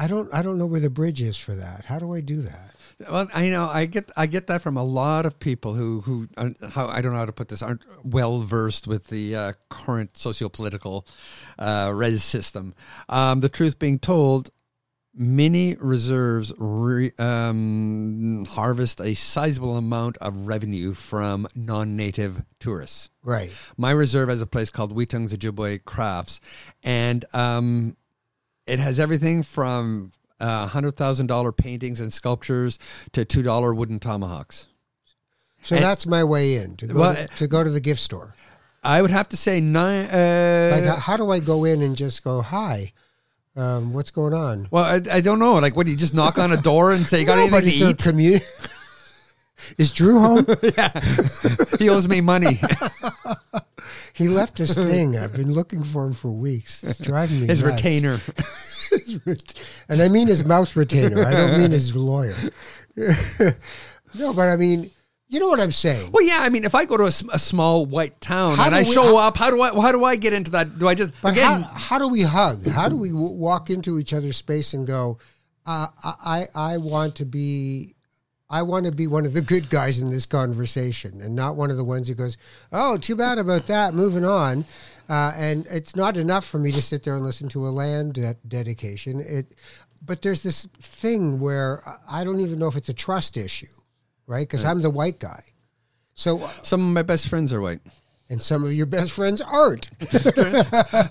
[0.00, 1.86] I don't I don't know where the bridge is for that.
[1.86, 2.76] How do I do that?
[3.10, 6.28] Well, I know I get I get that from a lot of people who who
[6.36, 9.52] aren't- how I don't know how to put this aren't well versed with the uh,
[9.70, 11.04] current socio-political
[11.58, 12.74] uh, res system.
[13.08, 14.50] Um, the truth being told,
[15.18, 23.10] many reserves re, um, harvest a sizable amount of revenue from non-native tourists.
[23.24, 23.50] Right.
[23.76, 26.40] My reserve has a place called Whetung's Ojibwe Crafts,
[26.84, 27.96] and um,
[28.66, 32.78] it has everything from uh, hundred thousand dollar paintings and sculptures
[33.12, 34.68] to two dollar wooden tomahawks.
[35.62, 38.34] So that's my way in to go Well, to, to go to the gift store.
[38.84, 40.06] I would have to say nine.
[40.06, 42.92] Uh, Like, how do I go in and just go, "Hi,
[43.56, 44.68] um, what's going on"?
[44.70, 45.54] well, I, I don't know.
[45.54, 47.78] Like, what do you just knock on a door and say, "You got anything is
[47.78, 50.46] to eat?" commu- is Drew home?
[50.76, 51.00] Yeah.
[51.78, 52.60] He owes me money.
[54.14, 55.16] he left his thing.
[55.16, 56.84] I've been looking for him for weeks.
[56.84, 57.74] It's driving me His nuts.
[57.76, 58.20] retainer.
[59.88, 61.24] and I mean his mouth retainer.
[61.24, 62.34] I don't mean his lawyer.
[64.14, 64.90] no, but I mean,
[65.28, 66.10] you know what I'm saying.
[66.12, 66.38] Well, yeah.
[66.40, 69.16] I mean, if I go to a small white town How and I we- show
[69.16, 69.70] how- up, how do I?
[69.80, 70.78] How do I get into that?
[70.78, 71.62] Do I just But again?
[71.62, 72.66] how, how do we hug?
[72.66, 75.18] How do we w- walk into each other's space and go,
[75.66, 77.94] uh, I, I want to be,
[78.48, 81.70] I want to be one of the good guys in this conversation and not one
[81.70, 82.38] of the ones who goes,
[82.72, 84.64] oh, too bad about that, moving on.
[85.10, 88.14] Uh, and it's not enough for me to sit there and listen to a land
[88.14, 89.20] de- dedication.
[89.20, 89.54] It,
[90.04, 93.66] but there's this thing where I don't even know if it's a trust issue,
[94.28, 94.46] right?
[94.46, 95.42] Because I'm the white guy.
[96.14, 97.80] So, Some of my best friends are white.
[98.30, 99.88] and some of your best friends aren't.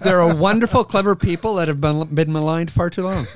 [0.02, 3.26] There are wonderful, clever people that have been, been maligned far too long.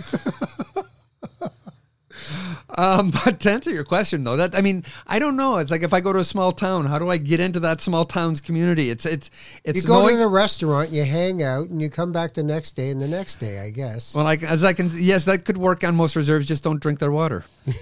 [2.78, 5.58] um, but to answer your question, though, that I mean, I don't know.
[5.58, 7.82] It's like if I go to a small town, how do I get into that
[7.82, 8.90] small town's community?
[8.90, 9.32] It's it's
[9.64, 10.16] it's You go knowing.
[10.16, 13.08] to the restaurant, you hang out, and you come back the next day and the
[13.08, 14.14] next day, I guess.
[14.14, 16.46] well, like as I can, yes, that could work on most reserves.
[16.46, 17.44] Just don't drink their water.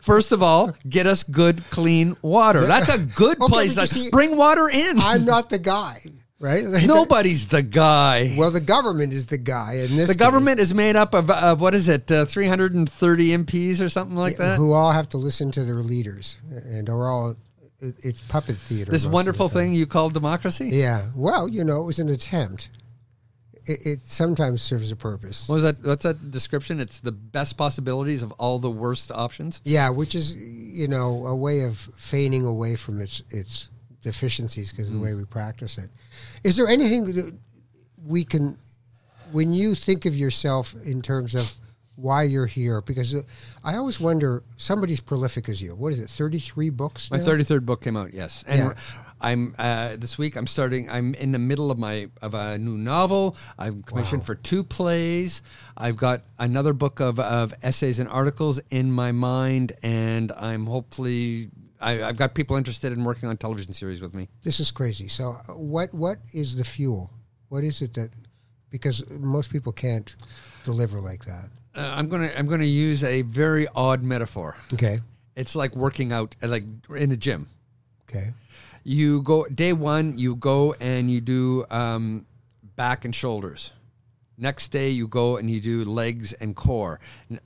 [0.00, 2.60] First of all, get us good, clean water.
[2.66, 3.76] That's a good Okay, place.
[3.76, 4.98] Like, see, bring water in.
[4.98, 6.02] I'm not the guy,
[6.40, 6.64] right?
[6.64, 8.34] Like, Nobody's the guy.
[8.38, 10.08] Well, the government is the guy in this.
[10.08, 13.88] the case, government is made up of, of what is it, uh, 330 MPs or
[13.88, 14.56] something like that?
[14.56, 17.36] who all have to listen to their leaders, and are all
[17.80, 18.90] it, it's puppet theater.
[18.90, 20.70] This wonderful the thing you call democracy?
[20.72, 21.06] Yeah.
[21.14, 22.70] Well, you know, it was an attempt.
[23.68, 25.48] It, it sometimes serves a purpose.
[25.48, 25.86] What was that?
[25.86, 26.80] What's that description?
[26.80, 29.60] It's the best possibilities of all the worst options.
[29.64, 33.70] Yeah, which is you know a way of feigning away from its its
[34.02, 35.90] deficiencies because of the way we practice it.
[36.44, 37.32] Is there anything that
[38.06, 38.56] we can,
[39.32, 41.52] when you think of yourself in terms of
[41.96, 42.80] why you're here?
[42.80, 43.22] Because uh,
[43.64, 45.74] I always wonder, somebody's prolific as you.
[45.74, 46.08] What is it?
[46.08, 47.10] Thirty three books.
[47.10, 48.44] My 33rd book came out, yes.
[48.46, 48.74] And Yeah.
[49.20, 50.36] I'm uh, this week.
[50.36, 50.88] I'm starting.
[50.90, 53.36] I'm in the middle of my of a new novel.
[53.58, 54.26] I'm commissioned Wow.
[54.26, 55.42] for two plays.
[55.76, 61.50] I've got another book of, of essays and articles in my mind, and I'm hopefully.
[61.80, 64.28] I, I've got people interested in working on television series with me.
[64.42, 65.06] This is crazy.
[65.08, 67.10] So, uh, what what is the fuel?
[67.50, 68.10] What is it that?
[68.70, 70.14] Because most people can't
[70.64, 71.48] deliver like that.
[71.74, 74.56] Uh, I'm gonna I'm gonna use a very odd metaphor.
[74.74, 74.98] Okay.
[75.36, 76.64] It's like working out, like
[76.96, 77.46] in a gym.
[78.10, 78.32] Okay.
[78.88, 82.24] You go day one, you go and you do um,
[82.74, 83.72] back and shoulders.
[84.38, 86.98] Next day, you go and you do legs and core.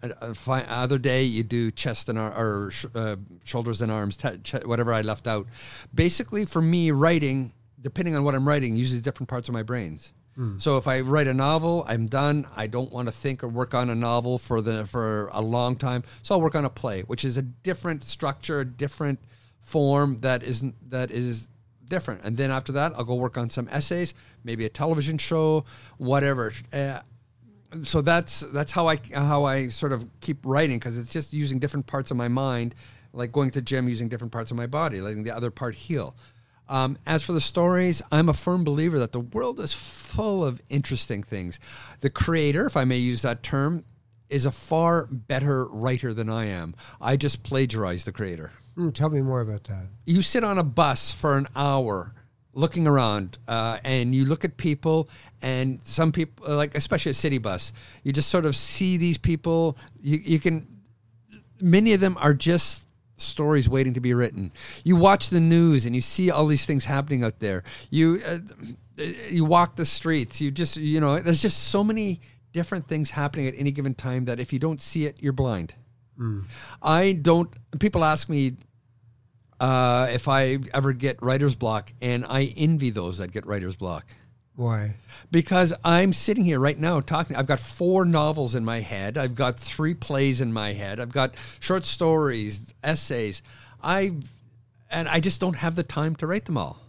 [0.05, 4.16] Uh, uh, Other day, you do chest and ar- or sh- uh, shoulders and arms,
[4.16, 5.49] te- ch- whatever I left out.
[5.93, 10.12] Basically, for me, writing, depending on what I'm writing, uses different parts of my brains.
[10.59, 12.47] So if I write a novel, I'm done.
[12.57, 15.74] I don't want to think or work on a novel for the for a long
[15.76, 16.05] time.
[16.22, 19.18] So I'll work on a play, which is a different structure, a different
[19.62, 21.48] form that isn't that is
[21.92, 22.24] different.
[22.24, 25.64] And then after that, I'll go work on some essays, maybe a television show,
[25.98, 26.52] whatever.
[26.72, 27.00] Uh,
[27.82, 31.58] so that's that's how I how I sort of keep writing because it's just using
[31.58, 32.74] different parts of my mind,
[33.12, 35.74] like going to the gym using different parts of my body, letting the other part
[35.74, 36.14] heal.
[36.68, 40.62] Um, as for the stories, I'm a firm believer that the world is full of
[40.70, 41.60] interesting things.
[42.00, 43.84] The creator, if I may use that term,
[44.30, 46.74] is a far better writer than I am.
[47.00, 49.88] I just plagiarize the creator Mm, tell me more about that.
[50.06, 52.14] you sit on a bus for an hour
[52.54, 55.08] looking around uh, and you look at people
[55.42, 59.76] and some people like especially a city bus you just sort of see these people.
[60.00, 60.66] You, you can
[61.60, 64.50] many of them are just stories waiting to be written.
[64.84, 67.62] You watch the news and you see all these things happening out there.
[67.90, 68.38] You uh,
[69.30, 70.40] you walk the streets.
[70.40, 72.20] You just you know there's just so many
[72.52, 75.74] different things happening at any given time that if you don't see it you're blind
[76.82, 77.50] I don't.
[77.78, 78.56] People ask me
[79.60, 84.06] uh, if I ever get writer's block, and I envy those that get writer's block
[84.56, 84.96] Why?
[85.30, 87.36] because I'm sitting here right now talking.
[87.36, 89.16] I've got four novels in my head.
[89.16, 91.00] I've got three plays in my head.
[91.00, 93.42] I've got short stories, essays.
[93.82, 94.14] I
[94.90, 96.80] and I just don't have the time to write them all.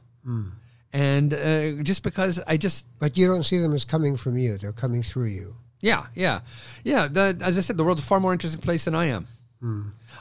[0.92, 4.58] And uh, just because I just But you don't see them as coming from you;
[4.58, 5.56] they're coming through you.
[5.84, 6.40] Yeah, yeah,
[6.84, 7.08] yeah.
[7.08, 9.28] The, as I said, the world's a far more interesting place than I am.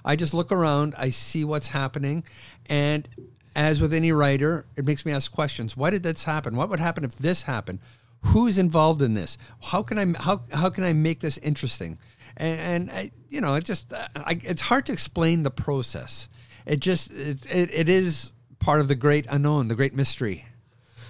[0.05, 2.25] I just look around, I see what's happening,
[2.67, 3.09] and
[3.57, 5.77] as with any writer, it makes me ask questions.
[5.77, 6.57] Why did this happen?
[6.57, 7.79] What would happen if this happened?
[8.23, 9.39] who's involved in this?
[9.61, 11.99] How can I how how can I make this interesting?
[12.37, 16.29] And, and I, you know, it just uh, I, it's hard to explain the process.
[16.67, 20.47] It just it, it, it is part of the great unknown, the great mystery.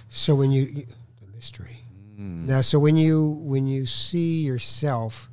[0.09, 1.77] So when you the mystery
[2.17, 5.29] now, so when you when you see yourself,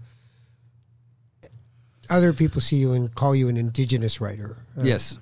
[2.09, 4.57] other people see you and call you an indigenous writer.
[4.77, 5.19] Uh, yes.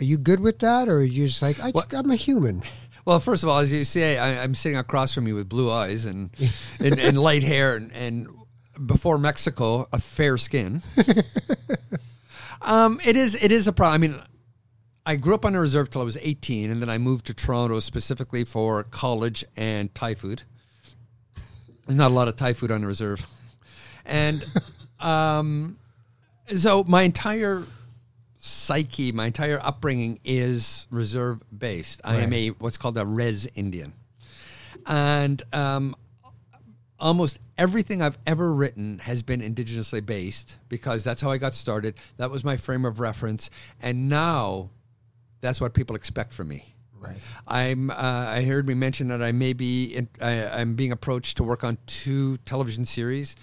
[0.00, 2.62] Are you good with that, or are you just like I, I'm a human?
[3.04, 5.70] Well, first of all, as you say, I, I'm sitting across from you with blue
[5.70, 6.30] eyes and
[6.80, 8.28] and, and light hair, and, and
[8.86, 10.82] before Mexico, a fair skin.
[12.62, 13.94] um, it is it is a problem.
[13.94, 14.22] I mean,
[15.04, 17.34] I grew up on a reserve till I was 18, and then I moved to
[17.34, 20.42] Toronto specifically for college and Thai food.
[21.88, 23.24] Not a lot of Thai food on the reserve,
[24.04, 24.44] and
[25.00, 25.78] um,
[26.54, 27.64] so my entire
[28.38, 32.00] psyche, my entire upbringing is reserve based.
[32.04, 33.92] I am a what's called a res Indian,
[34.86, 35.94] and um,
[36.98, 41.94] almost everything I've ever written has been indigenously based because that's how I got started.
[42.16, 44.70] That was my frame of reference, and now
[45.40, 46.74] that's what people expect from me.
[47.00, 47.16] Right.
[47.46, 47.90] I'm.
[47.90, 49.94] Uh, I heard me mention that I may be.
[49.94, 53.36] In, I, I'm being approached to work on two television series.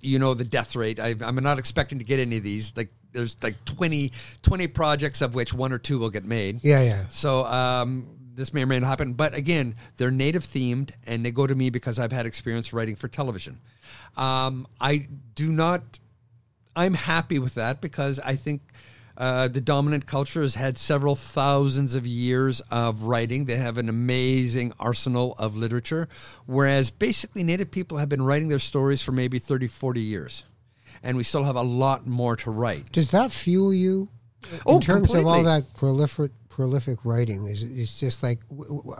[0.00, 1.00] You know the death rate.
[1.00, 2.76] I, I'm not expecting to get any of these.
[2.76, 6.62] Like there's like 20, 20 projects of which one or two will get made.
[6.62, 7.08] Yeah, yeah.
[7.08, 9.14] So um, this may or may not happen.
[9.14, 12.94] But again, they're native themed, and they go to me because I've had experience writing
[12.94, 13.60] for television.
[14.16, 15.98] Um, I do not.
[16.76, 18.60] I'm happy with that because I think
[19.16, 23.46] uh, the dominant culture has had several thousands of years of writing.
[23.46, 26.08] They have an amazing arsenal of literature,
[26.46, 30.44] whereas basically Native people have been writing their stories for maybe 30, 40 years.
[31.02, 32.90] And we still have a lot more to write.
[32.92, 34.08] Does that fuel you
[34.52, 37.46] in Oh, terms of all that prolific prolific writing?
[37.46, 38.40] Is it's just like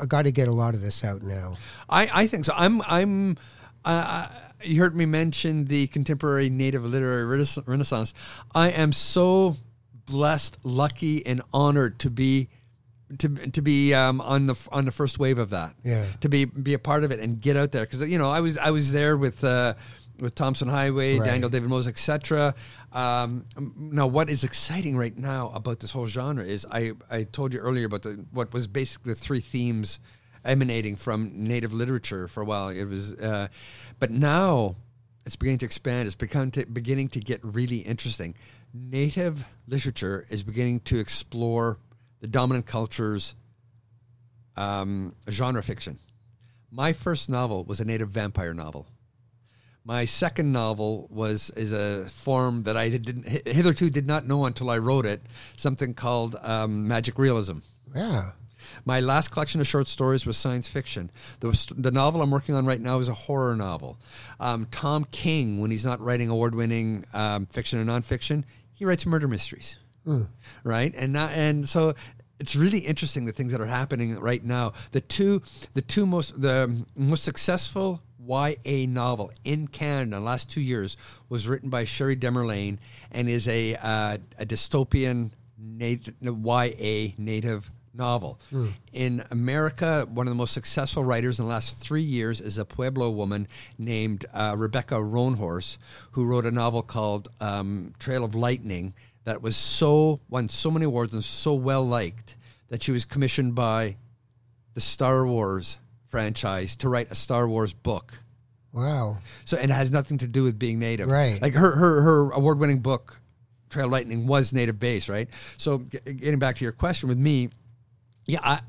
[0.01, 1.57] I got to get a lot of this out now.
[1.89, 2.53] I, I think so.
[2.57, 3.37] I'm I'm.
[3.85, 4.29] Uh,
[4.63, 7.25] you heard me mention the contemporary Native literary
[7.67, 8.15] renaissance.
[8.55, 9.57] I am so
[10.07, 12.49] blessed, lucky, and honored to be
[13.19, 15.75] to to be um, on the on the first wave of that.
[15.85, 16.07] Yeah.
[16.23, 18.41] To be be a part of it and get out there because you know I
[18.41, 19.43] was I was there with.
[19.45, 19.75] Uh,
[20.19, 21.27] with Tomson Highway, Right.
[21.27, 22.55] Daniel David Moses, etc.
[22.91, 23.45] Um,
[23.77, 27.61] now, what is exciting right now about this whole genre is I, I told you
[27.61, 30.01] earlier about the what was basically the three themes
[30.43, 32.71] emanating from native literature for a while.
[32.71, 33.49] It was, uh,
[33.99, 34.77] but now
[35.27, 36.07] it's beginning to expand.
[36.07, 38.37] It's become to, beginning to get really interesting.
[38.73, 41.79] Native literature is beginning to explore
[42.21, 43.35] the dominant culture's
[44.57, 45.99] um, genre fiction.
[46.71, 48.87] My first novel was a native vampire novel.
[49.85, 54.69] My second novel was is a form that I didn't hitherto did not know until
[54.69, 55.23] I wrote it.
[55.57, 57.59] Something called um, magic realism.
[57.95, 58.31] Yeah.
[58.85, 61.11] My last collection of short stories was science fiction.
[61.41, 63.99] The, the novel I'm working on right now is a horror novel.
[64.41, 68.45] Um, Tom King, when he's not writing award-winning um, fiction or nonfiction,
[68.75, 69.77] he writes murder mysteries,
[70.65, 70.95] right?
[70.97, 71.95] And now, and so
[72.39, 74.73] it's really interesting the things that are happening right now.
[74.93, 75.43] The two,
[75.73, 80.97] the two most, the most successful YA novel in Canada in the last two years
[81.29, 82.79] was written by Cherie Dimaline
[83.13, 88.39] and is a uh, a dystopian nat- YA native novel.
[88.93, 92.65] In America, one of the most successful writers in the last three years is a
[92.65, 95.79] Pueblo woman named uh, Rebecca Roanhorse,
[96.13, 98.95] who wrote a novel called um, Trail of Lightning
[99.25, 102.37] that was so won so many awards and so well liked
[102.69, 103.97] that she was commissioned by
[104.75, 105.79] the Star Wars
[106.09, 108.21] franchise to write a Star Wars book.
[108.73, 109.19] Wow.
[109.45, 111.09] So and it has nothing to do with being native.
[111.09, 111.41] Right.
[111.41, 113.21] Like her her her award winning book,
[113.71, 115.29] Trail of Lightning, was native based, right?
[115.57, 117.51] So g- getting back to your question with me,
[118.27, 118.61] yeah, I,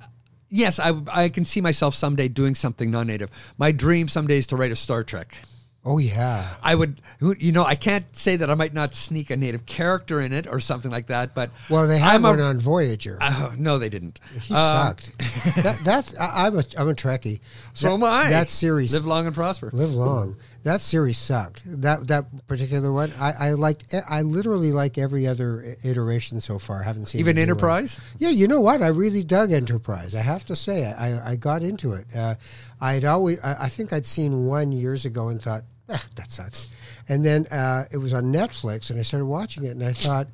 [0.50, 3.30] yes, I I can see myself someday doing something non native.
[3.58, 5.36] My dream someday is to write a Star Trek.
[5.86, 6.46] Oh yeah.
[6.62, 7.00] I would,
[7.40, 10.46] you know, I can't say that I might not sneak a native character in it
[10.46, 13.18] or something like that, but Well, they had I'm a- one on Voyager.
[13.22, 14.20] Oh, no, they didn't.
[14.42, 15.18] he Uh, sucked.
[15.64, 17.40] that, that's I, I'm a I'm a Trekkie.
[17.74, 18.30] So that, am I.
[18.32, 19.70] That series live long and prosper.
[19.72, 20.36] live long.
[20.64, 21.64] That series sucked.
[21.66, 23.94] That that particular one, I, I liked.
[24.10, 26.82] I literally like every other iteration so far.
[26.82, 27.50] I haven't seen Even new one.
[27.50, 28.00] Enterprise.
[28.18, 28.82] Yeah, you know what?
[28.82, 30.14] I really dug Enterprise.
[30.14, 32.06] I have to say, I, I got into it.
[32.16, 32.36] Uh,
[32.82, 36.68] I'd always, I, I think I'd seen one years ago and thought, ah, that sucks.
[37.08, 40.28] And then uh, it was on Netflix, and I started watching it, and I thought,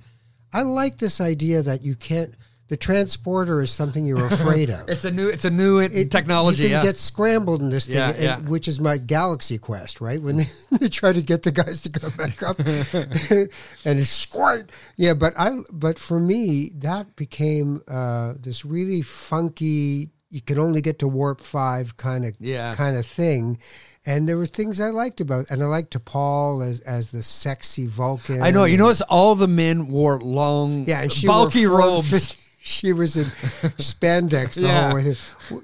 [0.51, 2.33] I like this idea that you can't.
[2.69, 4.87] The transporter is something you're afraid of.
[4.89, 6.63] It's a new, it's a new It- technology.
[6.63, 6.83] You can yeah.
[6.83, 8.39] get scrambled in this thing, Yeah, and- yeah.
[8.39, 10.21] which is my Galaxy Quest, right?
[10.21, 10.45] When they,
[10.79, 12.57] they try to get the guys to come back up,
[13.85, 14.71] and it's squirt.
[14.95, 20.09] Yeah, but I, but for me, that became uh, this really funky.
[20.29, 22.75] you can only get to warp five kind of Yeah.
[22.75, 23.59] kind of thing.
[24.05, 27.87] And there were things I liked about, and I liked T'Pol as as the sexy
[27.87, 28.41] Vulcan.
[28.41, 28.65] I know.
[28.65, 32.35] You notice all the men wore long, yeah, bulky robes.
[32.65, 33.25] She was in
[33.77, 34.87] spandex the Yeah.
[34.87, 35.15] whole way.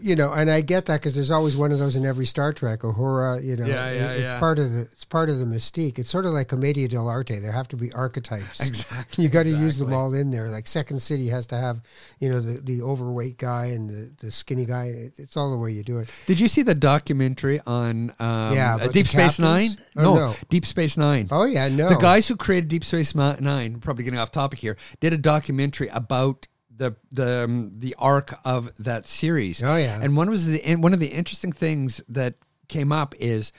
[0.02, 2.52] You know, and I get that because there's always one of those in every Star
[2.52, 2.82] Trek.
[2.82, 4.39] Uhura, you know, Yeah, yeah, it- it's yeah.
[4.39, 5.97] part of the it's part of the mystique.
[5.97, 7.41] It's sort of like Commedia dell'arte.
[7.41, 8.60] There have to be archetypes.
[8.68, 10.50] Exactly, You got to use them all in there.
[10.50, 11.82] Like Second City has to have,
[12.20, 14.88] you know, the, the overweight guy and the, the skinny guy.
[14.88, 16.10] It, it's all the way you do it.
[16.26, 19.70] Did you see the documentary on um, Yeah, uh, Deep Space Nine?
[19.95, 20.34] Oh, no.
[20.50, 21.30] Deep Space Nine.
[21.32, 21.88] Oh yeah, no.
[21.88, 25.88] The guys who created Deep Space Nine, probably getting off topic here, did a documentary
[25.88, 26.47] about
[26.80, 29.62] the the um, the arc of that series.
[29.62, 30.00] Oh, yeah.
[30.02, 32.34] and one was the and one of the interesting things that
[32.68, 33.52] came up is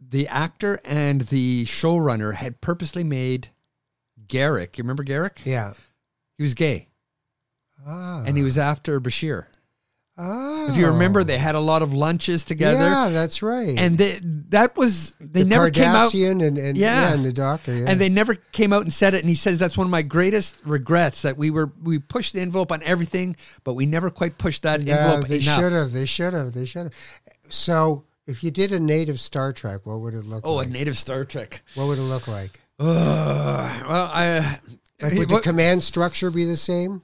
[0.00, 3.48] the actor and the showrunner had purposely made
[4.28, 4.78] Garak.
[4.78, 5.44] You remember Garak?
[5.44, 5.72] Yeah.
[6.38, 6.88] He was gay,
[7.86, 8.22] Ah.
[8.26, 9.46] and he was after Bashir.
[10.22, 10.68] Oh.
[10.68, 11.38] If you remember, they oh.
[11.38, 12.78] had a lot of lunches together.
[12.78, 13.78] Yeah, that's right.
[13.78, 14.18] and they,
[14.50, 17.08] that was they the never came out and, and Yeah.
[17.08, 17.14] yeah.
[17.14, 17.74] and the doctor.
[17.74, 17.86] Yeah.
[17.88, 20.02] and they never came out and said it and he says that's one of my
[20.02, 24.36] greatest regrets that we were we pushed the envelope on everything but we never quite
[24.36, 25.92] pushed that yeah, envelope they should have.
[25.92, 26.52] They should have.
[26.52, 26.94] They should have.
[27.48, 30.66] So, if you did a native Star Trek, what would it look oh like?
[30.66, 32.60] a native star trek what would it look like?
[32.78, 33.86] Ugh.
[33.88, 34.58] well i
[35.02, 37.00] Like, would what- the command structure be the same?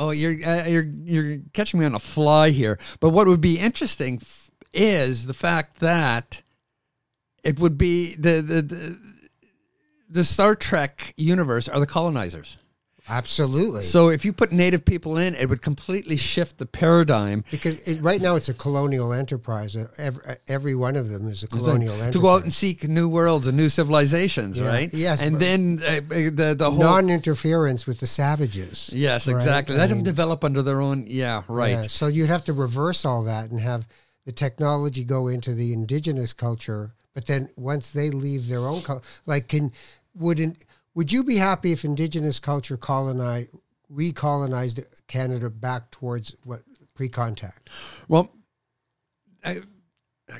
[0.00, 3.58] Oh you're uh, you're you're catching me on a fly here but what would be
[3.58, 6.42] interesting f- is the fact that
[7.44, 8.98] it would be the the, the
[10.10, 12.58] the Star Trek universe are the colonizers.
[13.10, 13.82] Absolutely.
[13.82, 18.00] So if you put native people in, it would completely shift the paradigm because it,
[18.00, 19.74] right now it's a colonial enterprise.
[19.74, 22.12] Uh, Every, every one of them is a colonial enterprise.
[22.12, 24.68] to go out and seek new worlds and new civilizations, Yeah.
[24.68, 24.94] right?
[24.94, 28.90] Yes, and then uh, the the whole non-interference with the savages.
[28.92, 29.34] yes, right?
[29.36, 29.74] exactly.
[29.74, 31.04] I Let them develop under their own.
[31.06, 31.70] Yeah, right.
[31.70, 33.86] yeah, so you'd have to reverse all that and have
[34.24, 39.04] the technology go into the indigenous culture, but then once they leave their own culture,
[39.26, 39.72] like can
[40.14, 40.56] wouldn't
[40.94, 43.50] would you be happy if indigenous culture colonized
[43.92, 46.60] recolonized Canada back towards what
[46.94, 47.70] pre-contact?
[48.08, 48.32] Well,
[49.44, 49.62] I,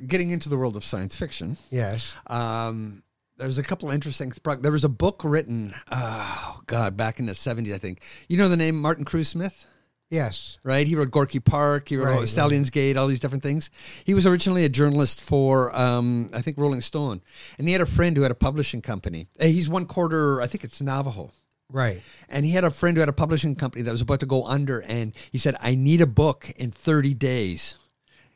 [0.06, 2.14] getting into the world of science fiction, Yes.
[2.28, 3.02] um,
[3.38, 4.32] there's a couple interesting.
[4.60, 8.02] There was a book written, oh God, back in the '70s, I think.
[8.28, 9.64] You know the name Martin Cruz Smith?
[10.10, 10.58] Yes.
[10.64, 10.86] right?
[10.86, 13.70] He wrote Gorky Park, he wrote Right, Stallions Gate, all these different things.
[14.04, 17.22] He was originally a journalist for, um, I think, Rolling Stone,
[17.58, 19.28] and he had a friend who had a publishing company.
[19.40, 21.30] Uh, He's one quarter, I think it's Navajo.
[21.72, 22.02] Right.
[22.28, 24.44] And he had a friend who had a publishing company that was about to go
[24.44, 27.76] under, and he said, I need a book in 30 days.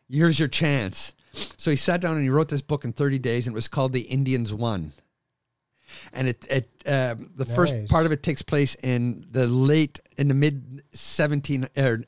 [0.08, 1.12] Here's your chance.
[1.56, 3.66] So he sat down and he wrote this book in 30 days, and it was
[3.66, 4.92] called The Indians Won.
[6.12, 7.56] And it, it uh, the Nice.
[7.56, 12.04] first part of it takes place in the late, in the mid 17 or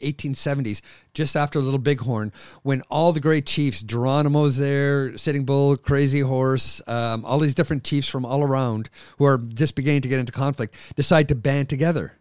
[0.00, 0.80] 1870s,
[1.14, 6.80] just after Little Bighorn, when all the great chiefs, Geronimo's there, Sitting Bull, Crazy Horse,
[6.86, 10.32] um, all these different chiefs from all around who are just beginning to get into
[10.32, 12.14] conflict, decide to band together,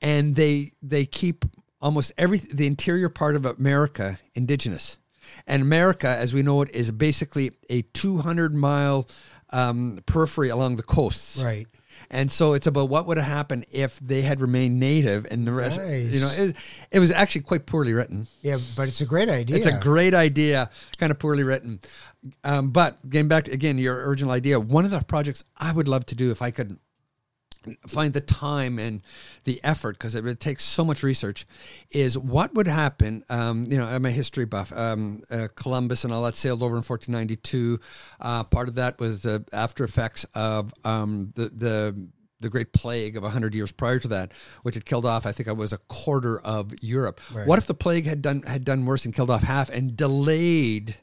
[0.00, 1.44] and they they keep
[1.80, 4.98] almost every the interior part of America indigenous,
[5.46, 9.08] and America, as we know it, is basically a 200 mile
[9.50, 11.66] um, periphery along the coasts, Right.
[12.10, 15.52] and so it's about what would have happened if they had remained native and the
[15.52, 15.78] rest.
[15.78, 16.12] Nice.
[16.12, 16.56] You know, it,
[16.90, 18.26] it was actually quite poorly written.
[18.42, 19.56] Yeah, but it's a great idea.
[19.56, 21.80] It's a great idea, kind of poorly written.
[22.44, 25.86] Um, but getting back to again your original idea, one of the projects I would
[25.88, 26.76] love to do if I could
[27.86, 29.02] find the time and
[29.44, 31.46] the effort because it would take so much research
[31.90, 36.12] is what would happen um, you know i'm a history buff um, uh, columbus and
[36.12, 37.78] all that sailed over in 1492
[38.20, 42.08] uh, part of that was the after effects of um, the the
[42.40, 45.48] the Great Plague of 100 years prior to that, which had killed off, I think
[45.48, 47.20] it was a quarter of Europe.
[47.32, 47.46] Right.
[47.46, 50.96] What if the plague had done had done worse and killed off half and delayed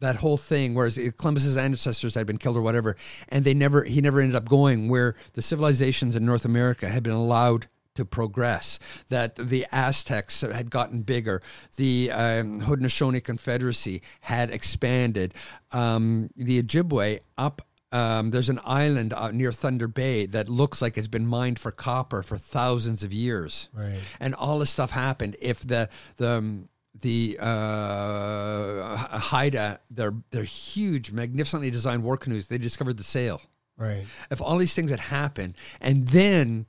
[0.00, 2.96] that whole thing whereas columbus's ancestors had been killed or whatever
[3.28, 7.02] and they never he never ended up going where the civilizations in north america had
[7.02, 11.40] been allowed to progress that the aztecs had gotten bigger
[11.76, 15.32] the um, haudenosaunee confederacy had expanded
[15.72, 20.98] um, the ojibwe up um, there's an island uh, near Thunder Bay that looks like
[20.98, 24.00] it's been mined for copper for thousands of years Right.
[24.18, 26.68] and all this stuff happened if the the um,
[27.00, 33.40] the uh, Haida, their their huge, magnificently designed war canoes, they discovered the sail.
[33.76, 34.04] Right.
[34.30, 36.66] If all these things had happened, and then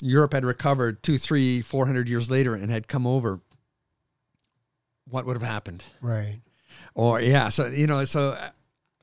[0.00, 3.40] Europe had recovered two, three, four hundred years later and had come over,
[5.08, 5.84] what would have happened?
[6.00, 6.40] Right.
[6.94, 8.50] Or yeah, so you know, so uh,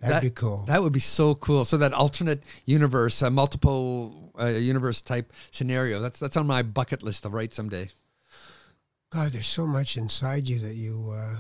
[0.02, 0.64] That'd That- be cool.
[0.68, 1.66] that would be so cool.
[1.66, 7.04] So that alternate universe, a multiple uh, universe type scenario, that's that's on my bucket
[7.04, 7.90] list to write someday.
[9.10, 11.38] God, there's so much inside you that you uh,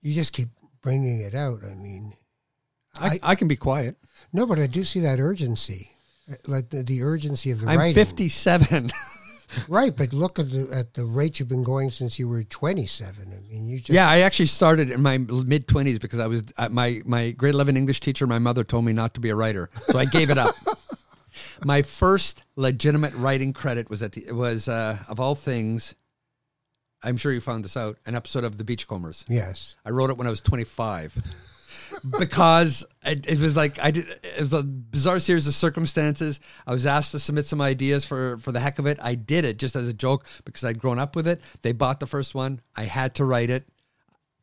[0.00, 0.48] you just keep
[0.82, 1.60] bringing it out.
[1.64, 2.14] I mean,
[3.00, 3.96] I, I can be quiet.
[4.32, 5.90] no, but I do see that urgency,
[6.30, 7.94] uh, like the, the urgency of the I'm writing.
[7.94, 8.90] 57.
[9.68, 9.96] right?
[9.96, 13.32] But look at the at the rate you've been going since you were 27.
[13.32, 16.44] I mean, you just yeah, I actually started in my mid 20s because I was
[16.56, 18.26] uh, my my grade 11 English teacher.
[18.26, 20.54] My mother told me not to be a writer, so I gave it up.
[21.64, 25.94] my first legitimate writing credit was at the was uh, of all things.
[27.06, 27.96] I'm sure you found this out.
[28.04, 29.24] An episode of The Beachcombers.
[29.28, 29.76] yes.
[29.84, 31.16] I wrote it when I was 25
[32.18, 34.06] because it, it was like I did.
[34.22, 36.40] It was a bizarre series of circumstances.
[36.66, 38.98] I was asked to submit some ideas for for the heck of it.
[39.00, 41.40] I did it just as a joke because I'd grown up with it.
[41.62, 42.60] They bought the first one.
[42.74, 43.68] I had to write it.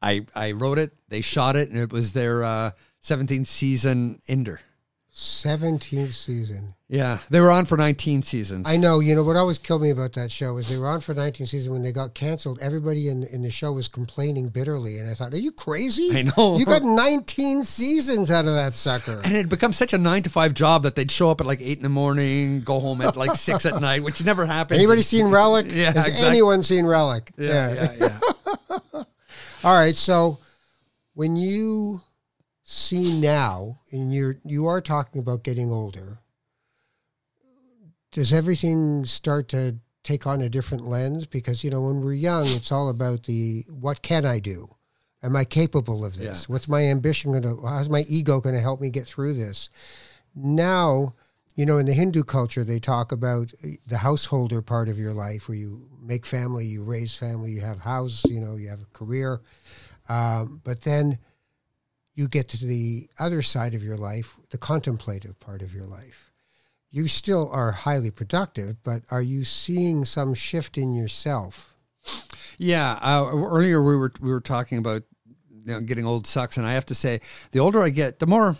[0.01, 0.93] I I wrote it.
[1.09, 2.72] They shot it, and it was their uh,
[3.03, 4.61] 17th season ender.
[5.14, 6.74] 17th season.
[6.89, 8.68] Yeah, they were on for 19 seasons.
[8.68, 8.99] I know.
[8.99, 11.45] You know what always killed me about that show is they were on for 19
[11.45, 11.70] seasons.
[11.70, 15.34] When they got canceled, everybody in in the show was complaining bitterly, and I thought,
[15.34, 16.09] "Are you crazy?
[16.18, 16.57] I know.
[16.57, 20.24] You got 19 seasons out of that sucker." and it had become such a nine
[20.24, 23.01] to five job that they'd show up at like eight in the morning, go home
[23.01, 24.80] at like six at night, which never happens.
[24.80, 25.68] Anybody seen Relic?
[25.74, 26.28] Yeah, Has exactly.
[26.28, 27.32] anyone seen Relic?
[27.38, 28.09] Yeah, yeah,
[28.72, 28.80] yeah.
[29.64, 29.95] All right.
[29.95, 30.39] So
[31.14, 32.01] when you
[32.64, 36.20] see now, and you're you are talking about getting older,
[38.11, 41.26] does everything start to take on a different lens?
[41.26, 44.68] Because you know, when we're young, it's all about the what can I do?
[45.22, 46.49] Am I capable of this?
[46.49, 47.61] What's my ambition going to?
[47.66, 49.70] How's my ego going to help me get through this?
[50.36, 51.14] Now,
[51.55, 53.53] you know, in the Hindu culture, they talk about
[53.88, 57.80] the householder part of your life, where you make family, you raise family, you have
[57.80, 59.39] house, you know, you have a career,
[60.09, 61.20] um, but then
[62.16, 66.32] you get to the other side of your life, the contemplative part of your life.
[66.91, 71.74] You still are highly productive, but are you seeing some shift in yourself?
[72.59, 75.01] Yeah, uh, earlier we were we were talking about
[75.49, 78.28] you know, getting old sucks, and I have to say, the older I get, the
[78.28, 78.57] more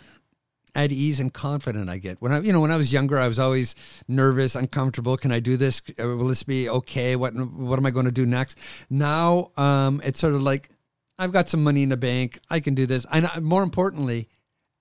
[0.76, 2.22] at ease and confident I get.
[2.22, 3.76] When I, you know, when I was younger, I was always
[4.08, 5.18] nervous, uncomfortable.
[5.18, 5.82] Can I do this?
[5.99, 7.16] Uh, Will this be okay?
[7.16, 8.58] What What am I going to do next?
[8.89, 10.70] Now, um, it's sort of like
[11.24, 12.40] I've got some money in the bank.
[12.50, 13.06] I can do this.
[13.12, 14.28] And more importantly,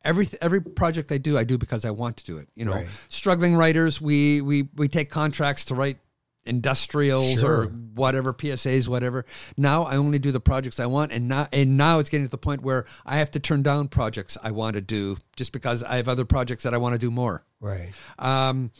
[0.05, 2.49] every every project I do, I do because I want to do it.
[2.55, 2.89] You know, Right.
[3.09, 5.99] struggling writers, we we we take contracts to write
[6.45, 7.63] industrials Sure.
[7.63, 9.25] or whatever PSAs, whatever.
[9.57, 12.31] Now I only do the projects I want, and now and now it's getting to
[12.31, 15.85] the point where I have to turn down projects I want to do just because
[15.85, 17.45] I have other projects that I want to do more.
[17.61, 17.91] Right.
[18.19, 18.73] Um,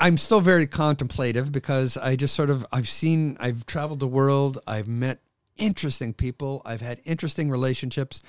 [0.00, 4.58] I'm still very contemplative because I just sort of I've seen I've traveled the world,
[4.66, 5.20] I've met
[5.56, 8.22] interesting people, I've had interesting relationships,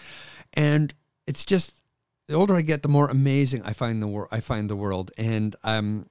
[0.53, 0.93] and
[1.27, 1.81] it's just
[2.27, 4.29] the older I get, the more amazing I find the world.
[4.31, 6.07] I find the world, and um,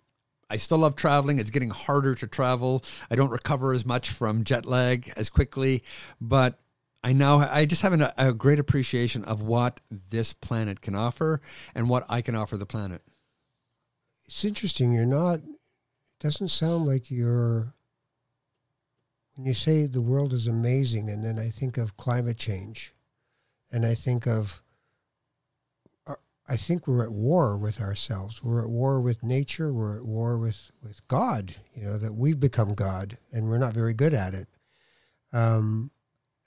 [0.51, 1.39] I still love traveling.
[1.39, 2.85] It's getting harder to travel.
[3.11, 5.83] I don't recover as much from jet lag as quickly,
[6.21, 6.61] but
[7.03, 11.41] I now I just have an, a great appreciation of what this planet can offer
[11.75, 13.03] and what I can offer the planet.
[14.25, 14.93] It's interesting.
[14.93, 15.41] You're not.
[15.41, 17.75] It doesn't sound like you're.
[19.37, 22.95] When you say the world is amazing, and then I think of climate change,
[23.73, 24.63] and I think of.
[26.07, 26.15] uh,
[26.49, 28.43] I think we're at war with ourselves.
[28.45, 29.73] We're at war with nature.
[29.73, 31.57] We're at war with with God.
[31.75, 34.49] You know that we've become God, and we're not very good at it.
[35.33, 35.91] Um,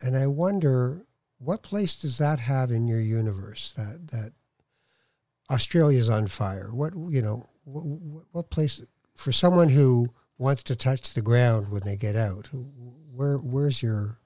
[0.01, 1.05] and I wonder
[1.39, 3.73] what place does that have in your universe?
[3.75, 4.31] That that
[5.49, 6.69] Australia's on fire.
[6.71, 7.49] What you know?
[7.65, 8.81] What, what place
[9.13, 10.07] for someone who
[10.37, 12.49] wants to touch the ground when they get out?
[13.13, 14.19] Where where's your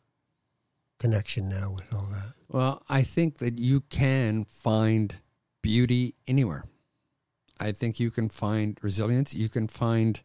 [1.00, 2.34] connection now with all that?
[2.48, 5.16] Well, I think that you can find
[5.62, 6.66] beauty anywhere.
[7.60, 9.34] I think you can find resilience.
[9.34, 10.22] You can find,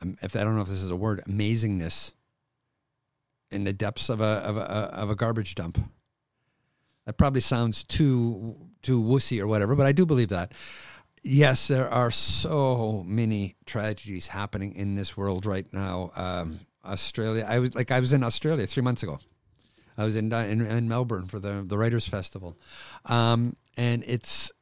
[0.00, 2.12] um, if I don't know if this is a word, amazingness
[3.50, 5.78] in the depths of a of a of a garbage dump.
[7.06, 10.52] That probably sounds too too wussy or whatever, but I do believe that.
[11.26, 16.10] Yes, there are so many tragedies happening in this world right now.
[16.14, 19.18] Um, Australia, I was like I was in Australia three months ago.
[19.96, 22.58] I was in in, in Melbourne for the the Writers Festival,
[23.06, 24.52] um, and it's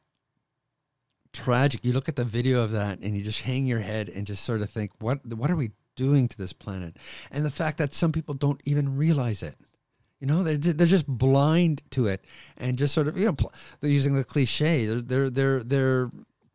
[1.32, 1.84] tragic.
[1.84, 4.44] You look at the video of that, and you just hang your head and just
[4.44, 6.96] sort of think, what what are we doing to this planet?
[7.32, 9.56] And the fact that some people don't even realize it.
[10.20, 12.24] You know, they're they're just blind to it,
[12.56, 14.86] and just sort of you know pl- they're using the cliche.
[14.86, 16.10] They're they're they're they're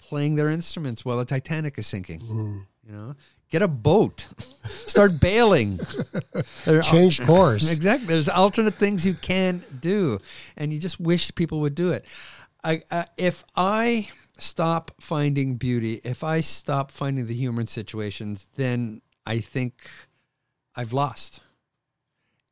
[0.07, 2.21] playing their instruments while the Titanic is sinking.
[2.85, 3.15] You know,
[3.51, 4.25] get a boat,
[4.63, 5.79] start bailing.
[6.83, 7.69] Change course.
[7.75, 8.07] Exactly.
[8.07, 10.19] There's alternate things you can do,
[10.55, 12.05] and you just wish people would do it.
[12.63, 19.01] I, uh, if I stop finding beauty, if I stop finding the human situations, then
[19.25, 19.89] I think
[20.75, 21.41] I've lost.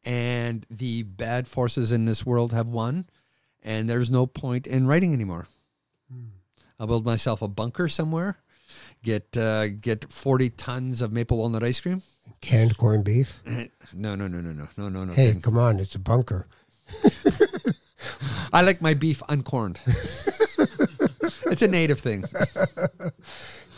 [0.05, 3.05] And the bad forces in this world have won,
[3.63, 5.47] and there's no point in writing anymore.
[6.79, 8.37] I'll build myself a bunker somewhere,
[9.03, 12.01] get uh, get 40 tons of maple walnut ice cream.
[12.41, 13.41] Canned corned beef.
[13.93, 15.13] No, no, no, no, no, no, no, no.
[15.13, 16.47] Hey, come on, it's a bunker.
[18.51, 19.79] I like my beef uncorned.
[21.45, 22.25] it's a native thing.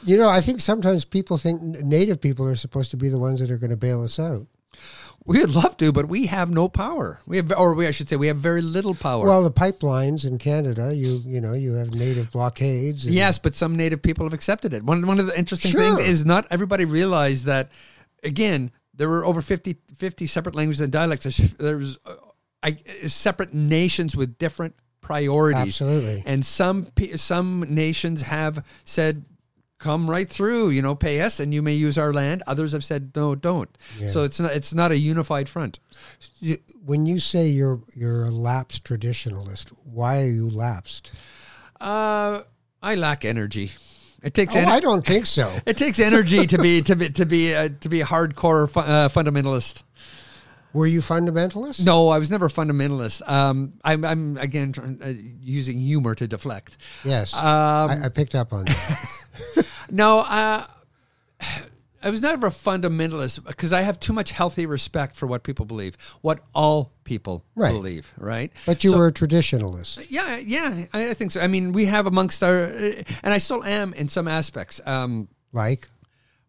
[0.04, 3.42] You know, I think sometimes people think native people are supposed to be the ones
[3.42, 4.48] that are going to bail us out.
[5.28, 7.20] We'd love to, but we have no power.
[7.28, 9.26] We have, or we, I should say, we have very little power.
[9.28, 13.06] Well, the pipelines in Canada, you you know, you have native blockades.
[13.06, 14.84] and- Yes, but some native people have accepted it.
[14.84, 15.82] One one of the interesting Sure.
[15.82, 17.70] things is not everybody realized that.
[18.24, 21.24] Again, there were over 50, 50 separate languages and dialects.
[21.26, 22.16] There's, there's uh,
[22.64, 22.72] I,
[23.06, 25.62] separate nations with different priorities.
[25.82, 26.24] Absolutely.
[26.26, 29.24] And some some nations have said,
[29.80, 32.44] "Come right through," you know, pay us, and you may use our land.
[32.48, 33.70] Others have said, "No, don't."
[34.00, 34.10] Yeah.
[34.10, 35.80] So it's not it's not a unified front.
[36.86, 41.12] When you say you're you're a lapsed traditionalist, why are you lapsed?
[41.80, 42.42] Uh,
[42.82, 43.72] I lack energy.
[44.24, 45.52] It takes Oh, en- I don't think so.
[45.66, 48.80] it takes energy to be to be to be uh, to be a hardcore fu-
[48.80, 49.84] uh, fundamentalist.
[50.74, 51.86] Were you fundamentalist?
[51.86, 53.28] No, I was never a fundamentalist.
[53.28, 56.78] Um, I'm, I'm again trying, uh, using humor to deflect.
[57.04, 57.44] Yes, Um,
[57.92, 59.10] I, I picked up on that.
[59.90, 60.66] No, uh,
[62.04, 65.66] I was never a fundamentalist because I have too much healthy respect for what people
[65.66, 67.72] believe, what all people Right.
[67.72, 68.52] believe, right?
[68.66, 70.06] But you So- were a traditionalist.
[70.10, 71.40] Yeah, yeah, I, I think so.
[71.42, 74.80] I mean, we have amongst our, uh, and I still am in some aspects.
[74.86, 75.88] Um, Like,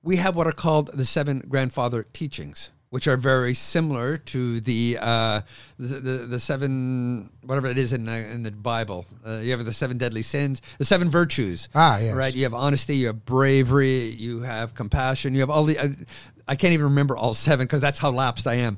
[0.02, 4.98] we have what are called the seven grandfather teachings, which are very similar to the
[5.00, 5.40] uh,
[5.78, 9.06] the, the the seven whatever it is in the in the Bible.
[9.26, 11.68] Uh, you have the seven deadly sins, the seven virtues.
[11.74, 12.14] Ah, yes.
[12.14, 12.34] Right.
[12.34, 12.96] You have honesty.
[12.96, 14.04] You have bravery.
[14.04, 15.34] You have compassion.
[15.34, 15.78] You have all the.
[15.78, 15.88] Uh,
[16.46, 18.76] I can't even remember all seven because that's how lapsed I am.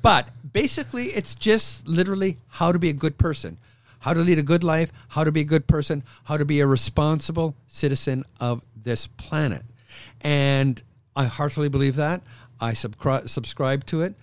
[0.00, 3.58] But basically, it's just literally how to be a good person.
[3.98, 6.60] How to lead a good life, how to be a good person, how to be
[6.60, 9.62] a responsible citizen of this planet.
[10.22, 10.82] And
[11.14, 12.22] I heartily believe that.
[12.60, 14.14] I subscri- subscribe to it.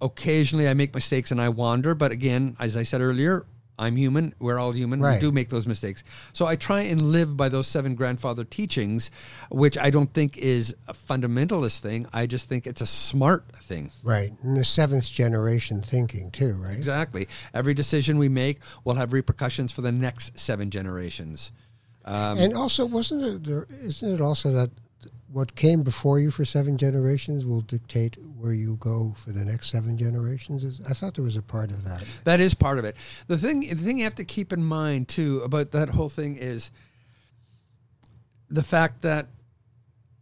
[0.00, 3.44] Occasionally I make mistakes and I wander, but again, as I said earlier,
[3.78, 4.34] I'm human.
[4.38, 5.00] We're all human.
[5.00, 5.14] Right.
[5.14, 6.04] We do make those mistakes.
[6.34, 9.10] So I try and live by those seven grandfather teachings,
[9.50, 12.06] which I don't think is a fundamentalist thing.
[12.12, 13.90] I just think it's a smart thing.
[14.02, 14.32] right?
[14.42, 16.76] And the seventh generation thinking too, right?
[16.76, 17.26] Exactly.
[17.54, 21.50] Every decision we make will have repercussions for the next seven generations.
[22.04, 23.44] Um, and also, wasn't it?
[23.44, 24.70] There, isn't it also that
[25.32, 29.70] what came before you for seven generations will dictate where you go for the next
[29.70, 30.64] seven generations?
[30.64, 32.04] Is, I thought there was a part of that.
[32.24, 32.96] That is part of it.
[33.28, 36.36] The thing, the thing you have to keep in mind too about that whole thing
[36.36, 36.70] is
[38.48, 39.28] the fact that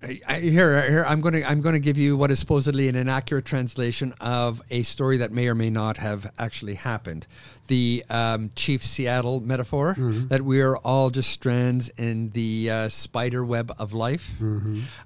[0.01, 2.89] I, I, here, here I'm going to I'm going to give you what is supposedly
[2.89, 7.27] an inaccurate translation of a story that may or may not have actually happened.
[7.67, 9.95] The um, Chief Seattle metaphor
[10.29, 14.41] that we are all just strands in the uh, spider web of life.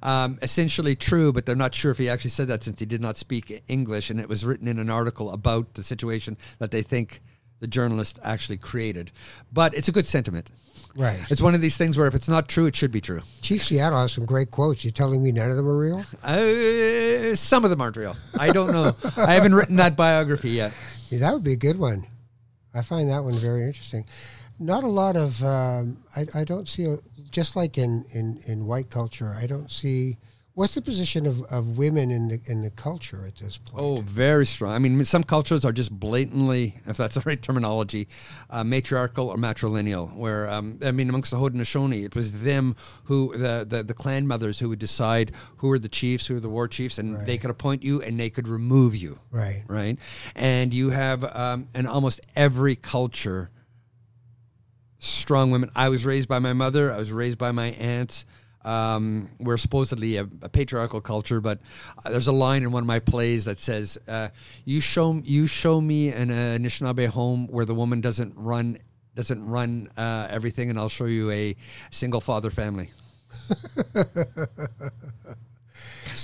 [0.03, 3.01] Um, essentially true, but they're not sure if he actually said that since he did
[3.01, 6.83] not speak English, and it was written in an article about the situation that they
[6.83, 7.23] think
[7.63, 9.13] the journalist actually created.
[9.53, 10.51] But it's a good sentiment.
[10.95, 11.19] Right.
[11.31, 13.23] It's one of these things where if it's not true, it should be true.
[13.41, 14.85] Chief Seattle has some great quotes.
[14.85, 16.05] You're telling me none of them are real?
[16.23, 18.17] Uh, some of them aren't real.
[18.39, 18.95] I don't know.
[19.17, 20.75] I haven't written that biography yet.
[21.09, 22.07] Yeah, that would be a good one.
[22.75, 24.05] I find that one very interesting.
[24.59, 25.43] Not a lot of.
[25.43, 26.97] Um, I, I don't see a,
[27.31, 29.35] just like in, in, in white culture.
[29.39, 30.19] I don't see.
[30.55, 33.83] What's the position of, of women in the in the culture at this point?
[33.83, 34.75] Oh, very strong.
[34.75, 38.07] I mean, some cultures are just blatantly, if that's the right terminology,
[38.51, 40.15] uh, matriarchal or matrilineal.
[40.15, 44.27] Where um, I mean, amongst the Haudenosaunee, it was them who the, the the clan
[44.27, 47.39] mothers who would decide who were the chiefs, who were the war chiefs, and they
[47.39, 49.21] could appoint you and they could remove you.
[49.31, 49.65] right.
[49.69, 49.99] right?
[50.37, 53.51] And you have um, in almost every culture
[54.99, 55.71] strong women.
[55.75, 56.93] I was raised by my mother.
[56.93, 58.27] I was raised by my aunts.
[58.65, 61.59] Um, we're supposedly a, a patriarchal culture, but
[62.05, 64.29] uh, there's a line in one of my plays that says, uh,
[64.65, 68.79] "You show you show me an uh, Anishinaabe home where the woman doesn't run
[69.15, 71.57] doesn't run uh, everything, and I'll show you a
[71.91, 72.91] single father family."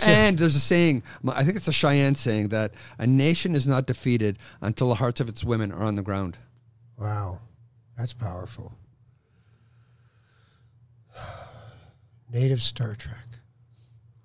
[0.07, 3.87] and there's a saying, I think it's a Cheyenne saying that a nation is not
[3.87, 6.37] defeated until the hearts of its women are on the ground.
[6.99, 7.41] Wow,
[7.97, 8.73] that's powerful.
[12.33, 13.27] Native Star Trek.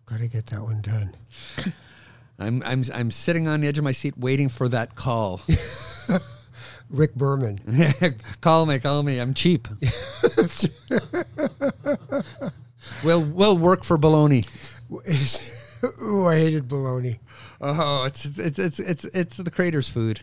[0.06, 1.16] Got to get that one done.
[2.39, 5.41] I'm, I'm, I'm sitting on the edge of my seat waiting for that call.
[6.89, 7.60] Rick Berman.
[8.41, 9.20] call me, call me.
[9.20, 9.68] I'm cheap.
[13.04, 14.45] we'll, we'll work for baloney.
[16.01, 17.20] Ooh, I hated bologna.
[17.60, 20.22] Oh, it's it's it's it's it's the creator's food.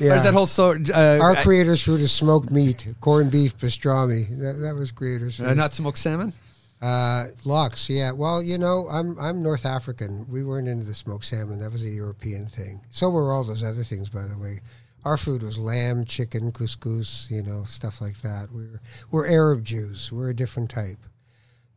[0.00, 0.10] Yeah.
[0.10, 4.28] There's that whole so uh, Our creator's food is smoked meat, corned beef, pastrami.
[4.38, 5.46] That, that was creator's food.
[5.46, 6.32] uh, not smoked salmon.
[6.80, 8.10] Uh, lox, yeah.
[8.10, 10.26] Well, you know, I'm I'm North African.
[10.30, 11.60] We weren't into the smoked salmon.
[11.60, 12.80] That was a European thing.
[12.90, 14.60] So were all those other things, by the way.
[15.04, 18.48] Our food was lamb, chicken, couscous, you know, stuff like that.
[18.52, 18.80] We're
[19.10, 20.10] we're Arab Jews.
[20.10, 20.98] We're a different type.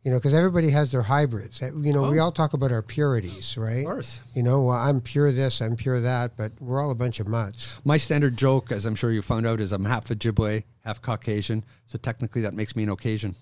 [0.04, 1.62] You know, because everybody has their hybrids.
[1.62, 3.78] Uh, You know, we all talk about our purities, right?
[3.78, 4.20] Of course.
[4.34, 7.26] You know, well, I'm pure this, I'm pure that, but we're all a bunch of
[7.26, 7.80] mutts.
[7.86, 11.64] My standard joke, as I'm sure you found out, is I'm half Ojibwe, half Caucasian.
[11.86, 13.34] So technically, that makes me an occasion,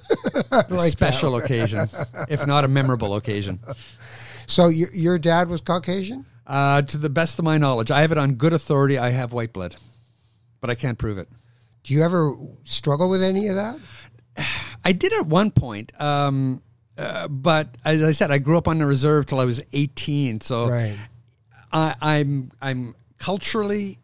[0.50, 1.88] a like special occasion,
[2.28, 3.60] if not a memorable occasion.
[4.48, 6.26] So your your dad was Caucasian?
[6.48, 8.98] Uh, to the best of my knowledge, I have it on good authority.
[8.98, 9.76] I have white blood,
[10.60, 11.28] but I can't prove it.
[11.84, 13.78] Do you ever struggle with any of that?
[14.84, 16.62] I did at one point, um,
[16.96, 20.40] uh, but as I said, I grew up on the reserve till I was 18.
[20.40, 20.98] So Right.
[21.72, 23.98] I, I'm I'm culturally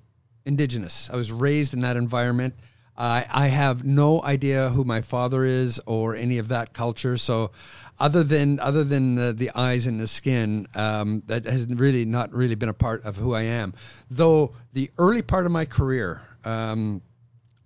[0.45, 1.09] indigenous.
[1.11, 2.55] I was raised in that environment.
[2.97, 7.17] I I have no idea who my father is or any of that culture.
[7.17, 7.51] So
[7.99, 12.33] other than other than the, the eyes and the skin, um, that has really not
[12.33, 13.75] really been a part of who I am.
[14.11, 16.23] Though the early part of my career.
[16.45, 17.01] Um,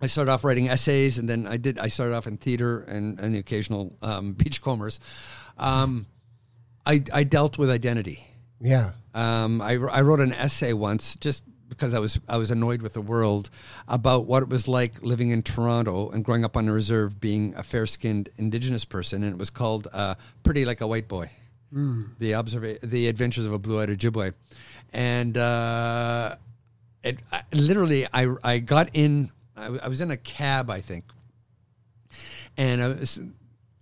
[0.01, 1.79] I started off writing essays, and then I did.
[1.79, 5.01] I started off in theater and, and the occasional um, beachcombers.
[5.57, 6.07] Um,
[6.87, 8.25] I, I dealt with identity.
[8.61, 8.93] Yeah.
[9.15, 12.95] Um, I, I wrote an essay once just because I was I was annoyed with
[12.95, 13.51] the world
[13.87, 17.55] about what it was like living in Toronto and growing up on the reserve, being
[17.57, 21.31] a fair skinned Indigenous person, and it was called uh, "Pretty Like a White Boy."
[22.19, 24.33] The observa- the Adventures of a Blue Eyed Ojibwe,
[24.93, 26.37] and uh,
[27.03, 29.31] it I, literally I I got in.
[29.59, 31.05] I, w- I was in a cab, I think,
[32.57, 33.21] and I was,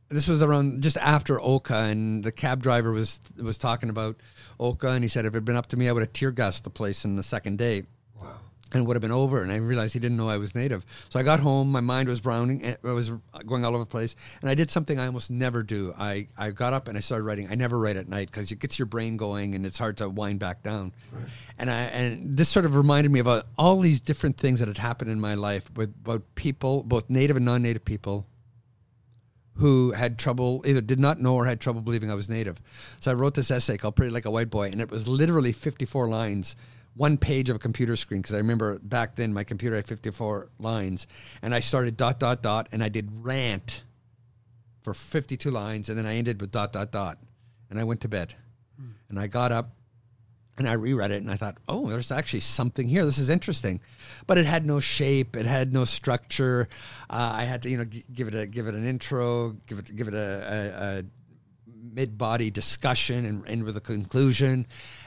[0.09, 4.17] this was around just after Oka, and the cab driver was was talking about
[4.59, 6.31] Oka, and he said if it had been up to me, I would have tear
[6.31, 7.85] gassed the place in the second day.
[8.21, 8.39] Wow.
[8.77, 10.85] And it would have been over, and I realized he didn't know I was native.
[11.09, 13.11] So I got home, my mind was browning, and I was
[13.47, 15.95] going all over the place, and I did something I almost never do.
[15.97, 17.49] I, I got up and I started writing.
[17.51, 20.11] I never write at night because it gets your brain going, and it's hard to
[20.11, 20.93] wind back down.
[21.59, 24.69] And I and this sort of reminded me about uh, all these different things that
[24.69, 28.27] had happened in my life with about people, both native and non-native people,
[29.55, 32.61] who had trouble either did not know or had trouble believing I was native.
[33.01, 35.53] So I wrote this essay called Pretty Like a White Boy, and it was literally
[35.53, 36.57] 54 lines,
[36.97, 40.51] one page of a computer screen, because I remember back then my computer had 54
[40.59, 41.07] lines,
[41.43, 43.85] and I started dot, dot, dot, and I did rant
[44.83, 47.19] for 52 lines, and then I ended with dot, dot, dot,
[47.69, 48.35] and I went to bed.
[49.09, 49.71] And I got up
[50.59, 53.05] and I reread it and I thought, oh, there's actually something here.
[53.05, 53.81] This is interesting,
[54.27, 55.37] but it had no shape.
[55.37, 56.69] It had no structure.
[57.11, 59.79] Uh, I had to, you know, g- give it a give it an intro, give
[59.79, 61.05] it give it a, a, a
[61.95, 64.67] mid body discussion, and end with a conclusion.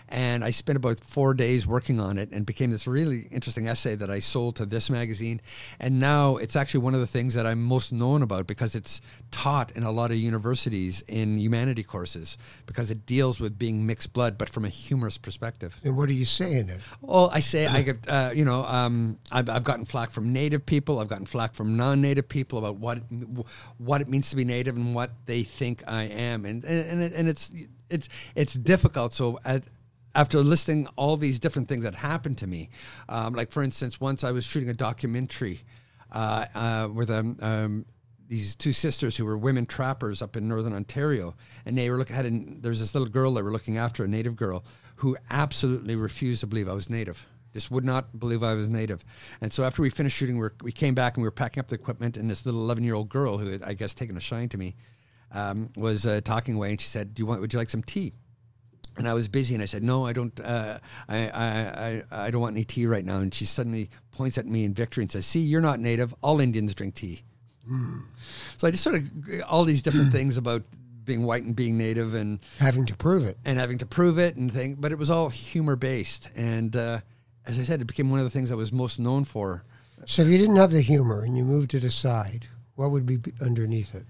[0.10, 3.95] And I spent about four days working on it and became this really interesting essay
[3.95, 5.39] that I sold to this magazine.
[5.80, 9.01] And now it's actually one of the things that I'm most known about because it's
[9.30, 14.12] taught in a lot of universities in humanity courses because it deals with being mixed
[14.12, 15.80] blood, but from a humorous perspective.
[15.84, 16.82] And what do you say in it?
[17.01, 20.66] Well, I say I get, uh, you know, um, I've, I've gotten flack from Native
[20.66, 20.99] people.
[20.99, 22.99] I've gotten flack from non-Native people about what
[23.78, 27.14] what it means to be Native and what they think I am, and and and,
[27.14, 27.51] and it's
[27.89, 29.14] it's it's difficult.
[29.14, 29.64] So at,
[30.20, 32.70] after listing all these different things that happened to me,
[33.08, 35.62] um, like for instance, once I was shooting a documentary
[36.12, 37.86] uh, uh, with um, um,
[38.28, 42.18] these two sisters who were women trappers up in northern Ontario, and they were looking.
[42.18, 44.66] An, there's this little girl they were looking after, a native girl,
[44.96, 47.26] who absolutely refused to believe I was native.
[47.54, 49.06] Just would not believe I was native.
[49.40, 51.68] And so after we finished shooting, we, we came back and we were packing up
[51.68, 54.20] the equipment, and this little 11 year old girl who had, I guess, taken a
[54.20, 54.76] shine to me
[55.32, 57.40] um, was uh, talking away, and she said, "Do you want?
[57.40, 58.16] Would you like some tea?"
[59.00, 60.38] And I was busy, and I said, "No, I don't.
[60.39, 60.78] Uh,
[61.08, 61.47] I, I,
[62.12, 64.74] I, I don't want any tea right now." And she suddenly points at me in
[64.74, 66.14] victory and says, "See, you're not native.
[66.22, 67.22] All Indians drink tea."
[68.58, 69.10] So I just sort of
[69.47, 70.64] all these different things about
[71.06, 73.38] being white and being native, and Having to prove it.
[73.45, 74.76] and having to prove it and thing.
[74.76, 77.00] But it was all humor based, and uh,
[77.45, 79.64] as I said, it became one of the things I was most known for.
[80.06, 83.20] So if you didn't have the humor and you moved it aside, what would be
[83.41, 84.06] underneath it?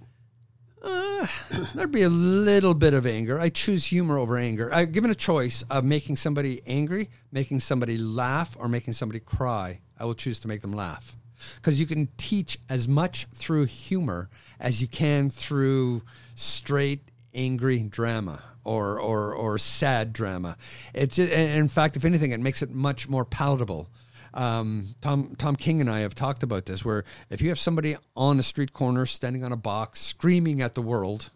[1.76, 3.40] There'd be a little bit of anger.
[3.40, 4.74] I choose humor over anger.
[4.74, 9.80] I, given a choice of making somebody angry, making somebody laugh, or making somebody cry,
[10.00, 11.16] I will choose to make them laugh.
[11.56, 16.02] Because you can teach as much through humor as you can through
[16.36, 17.02] straight
[17.34, 20.58] angry drama or or, or sad drama.
[20.94, 23.90] It's in fact, if anything, it makes it much more palatable.
[24.34, 26.86] Um, Tom Tom King and I have talked about this.
[26.86, 30.76] Where if you have somebody on a street corner standing on a box screaming at
[30.76, 31.32] the world,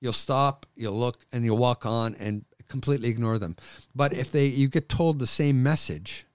[0.00, 3.56] you'll stop, you'll look, and you'll walk on and completely ignore them.
[3.94, 6.26] But if they you get told the same message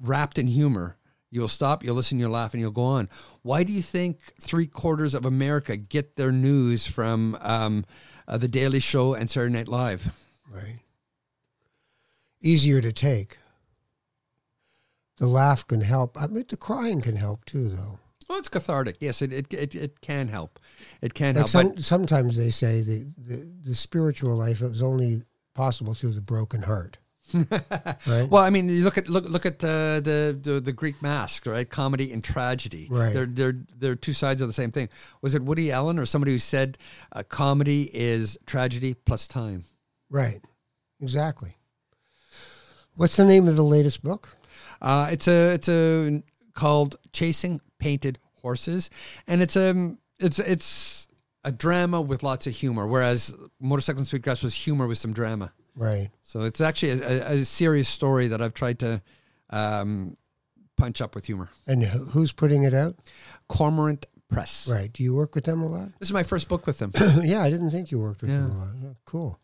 [0.00, 0.96] wrapped in humor,
[1.30, 3.08] you'll stop, you'll listen, you'll laugh, and you'll go on.
[3.42, 7.84] Why do you think three quarters of America get their news from um,
[8.28, 10.12] uh, The Daily Show and Saturday Night Live?
[10.50, 10.80] Right.
[12.40, 13.38] Easier to take.
[15.18, 16.16] The laugh can help.
[16.20, 17.98] I mean, the crying can help too, though.
[18.28, 18.96] Well, it's cathartic.
[19.00, 20.58] Yes, it it, it, it can help.
[21.02, 21.48] It can Like help.
[21.48, 25.22] some, but sometimes they say the, the, the spiritual life is only
[25.54, 26.98] possible through the broken heart.
[27.34, 28.28] right?
[28.28, 31.46] well, I mean, you look at look look at uh, the, the the Greek mask,
[31.46, 31.68] right?
[31.68, 32.88] Comedy and tragedy.
[32.90, 33.12] Right.
[33.14, 34.88] They're they're they're two sides of the same thing.
[35.22, 36.78] Was it Woody Allen or somebody who said
[37.12, 39.64] uh, comedy is tragedy plus time?
[40.10, 40.40] Right.
[41.00, 41.56] Exactly.
[42.96, 44.36] What's the name of the latest book?
[44.82, 46.22] Uh, it's a it's a
[46.54, 48.90] called Chasing Painted Horses,
[49.26, 51.08] and it's a it's it's
[51.44, 52.86] a drama with lots of humor.
[52.86, 55.52] Whereas Motorcycle and Sweetgrass was humor with some drama.
[55.74, 56.10] Right.
[56.22, 59.00] So it's actually a, a, a serious story that I've tried to
[59.50, 60.16] um,
[60.76, 61.48] punch up with humor.
[61.66, 62.96] And who's putting it out?
[63.48, 64.68] Cormorant Press.
[64.68, 64.92] Right.
[64.92, 65.88] Do you work with them a lot?
[65.98, 66.92] This is my first book with them.
[67.22, 68.68] yeah, I didn't think you worked with them a lot.
[68.84, 69.40] Oh, cool.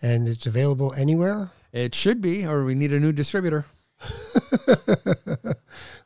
[0.00, 3.66] And it's available anywhere, it should be, or we need a new distributor.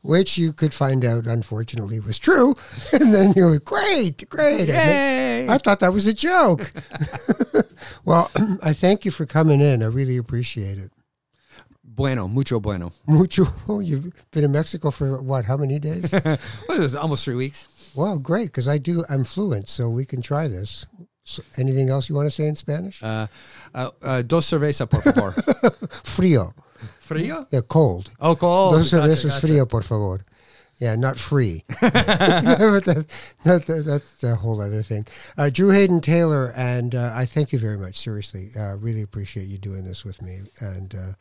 [0.02, 2.54] which you could find out, unfortunately, was true.
[2.92, 4.68] and then you were great, great.
[4.68, 5.48] Yay!
[5.48, 6.72] I thought that was a joke.
[8.04, 8.30] well,
[8.62, 9.82] I thank you for coming in.
[9.82, 10.90] I really appreciate it.
[11.84, 12.90] Bueno, mucho bueno.
[13.06, 13.44] Mucho.
[13.80, 15.44] You've been in Mexico for what?
[15.44, 16.10] How many days?
[16.66, 17.68] Well, almost three weeks.
[17.94, 19.04] well, great, because I do.
[19.10, 20.86] I'm fluent, so we can try this.
[21.24, 23.02] So anything else you want to say in Spanish?
[23.02, 23.26] Uh,
[23.74, 25.32] uh, uh, dos cerveza, por favor.
[26.02, 26.52] Frío.
[27.02, 27.46] Frío?
[27.50, 28.12] Yeah, cold.
[28.20, 28.74] Oh, cold.
[28.74, 29.46] Dos Gotcha, cervezas gotcha.
[29.46, 30.24] frío, por favor.
[30.78, 31.64] Yeah, not free.
[31.80, 33.06] but that,
[33.44, 35.06] that, that, that's a whole other thing.
[35.36, 37.98] Uh, Drew Hayden Taylor, and uh, I thank you very much.
[37.98, 41.12] Seriously, uh, really appreciate you doing this with me, and uh,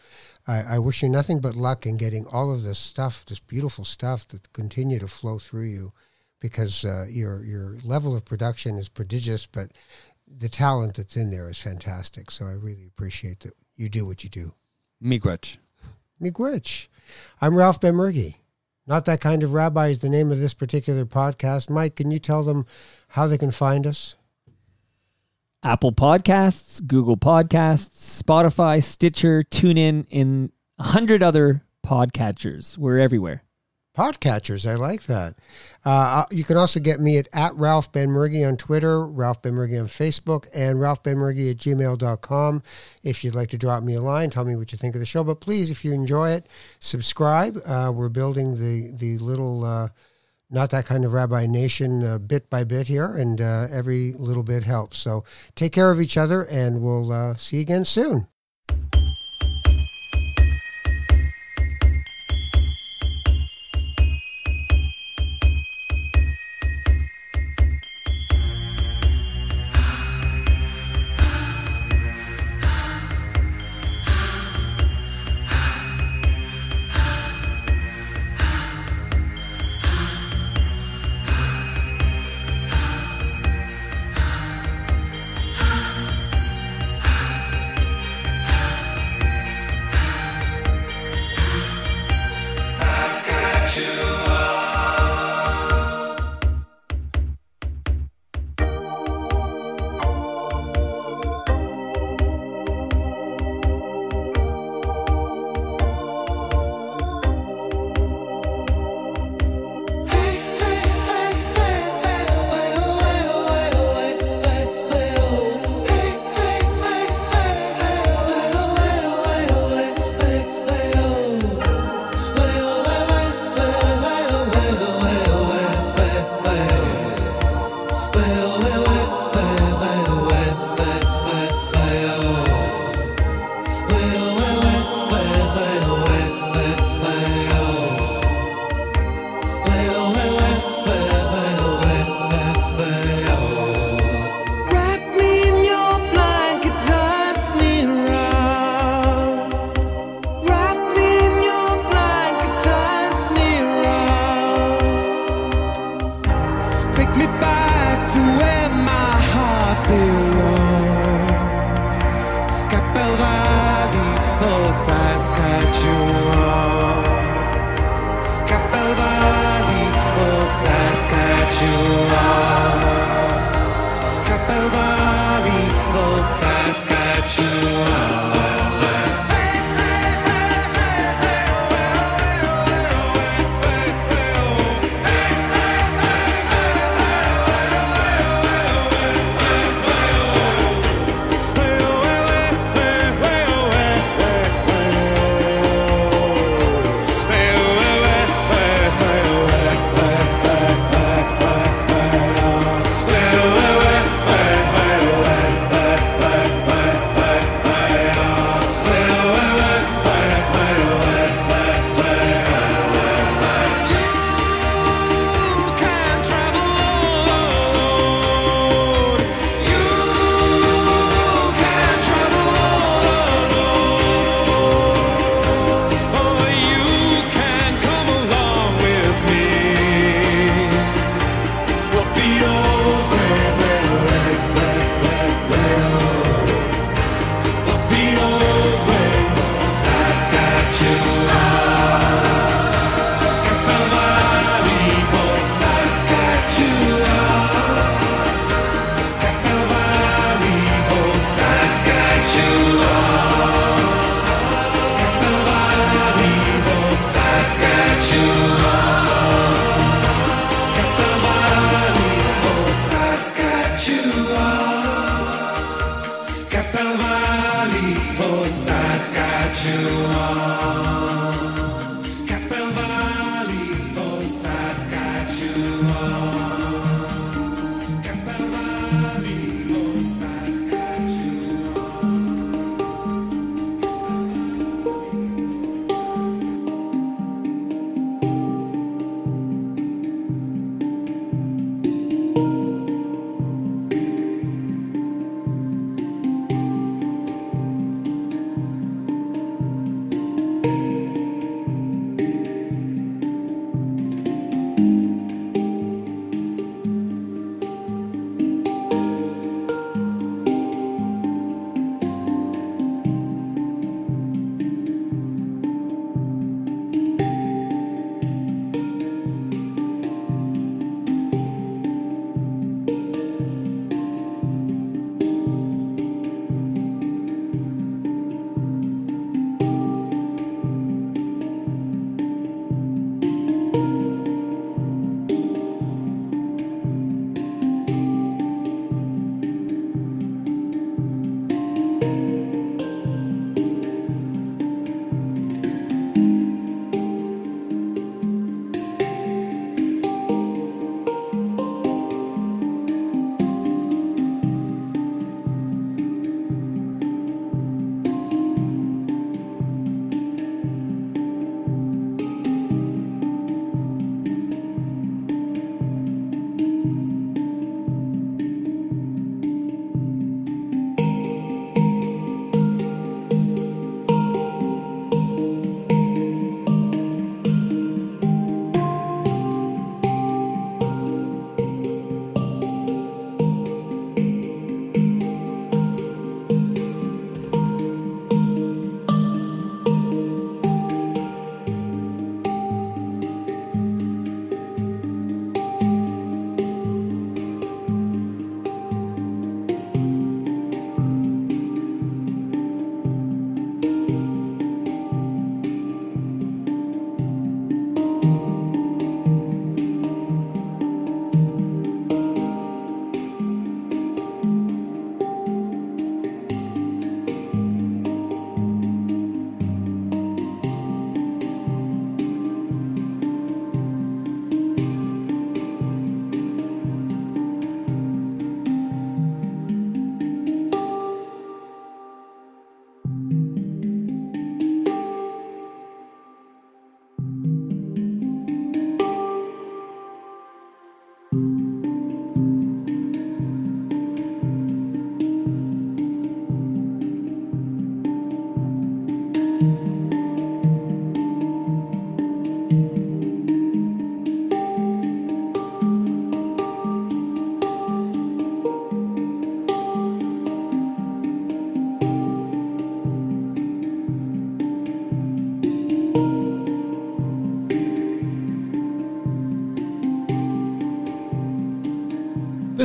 [0.47, 3.85] I, I wish you nothing but luck in getting all of this stuff, this beautiful
[3.85, 5.91] stuff, to continue to flow through you,
[6.39, 9.71] because uh, your your level of production is prodigious, but
[10.27, 12.31] the talent that's in there is fantastic.
[12.31, 14.53] So I really appreciate that you do what you do.
[15.03, 15.57] Miigwech.
[16.21, 16.87] Miigwech.
[17.41, 18.35] I'm Ralph Benmergui.
[18.87, 21.69] Not That Kind of Rabbi is the name of this particular podcast.
[21.69, 22.65] Mike, can you tell them
[23.09, 24.15] how they can find us?
[25.63, 32.77] Apple Podcasts, Google Podcasts, Spotify, Stitcher, TuneIn, and a hundred other podcatchers.
[32.77, 33.43] We're everywhere.
[33.97, 35.35] Podcatchers, I like that.
[35.83, 39.87] Uh, you can also get me at, at Ralph Benmergui on Twitter, Ralph Benmergui on
[39.87, 42.63] Facebook, and Ralph Benmergui at gmail.com.
[43.03, 45.05] If you'd like to drop me a line, tell me what you think of the
[45.05, 45.25] show.
[45.25, 46.47] But please, if you enjoy it,
[46.79, 47.61] subscribe.
[47.65, 49.89] Uh, we're building the, the little, uh,
[50.49, 54.43] not that kind of rabbi nation uh, bit by bit here, and uh, every little
[54.43, 54.99] bit helps.
[54.99, 55.25] So
[55.55, 58.27] take care of each other, and we'll uh, see you again soon.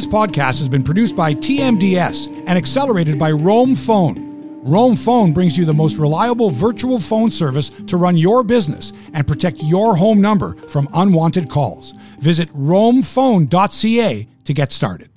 [0.07, 4.63] This podcast has been produced by TMDS and accelerated by Roam Phone.
[4.63, 9.27] Roam Phone brings you the most reliable virtual phone service to run your business and
[9.27, 11.93] protect your home number from unwanted calls.
[12.21, 15.11] Visit roamphone.ca to get started.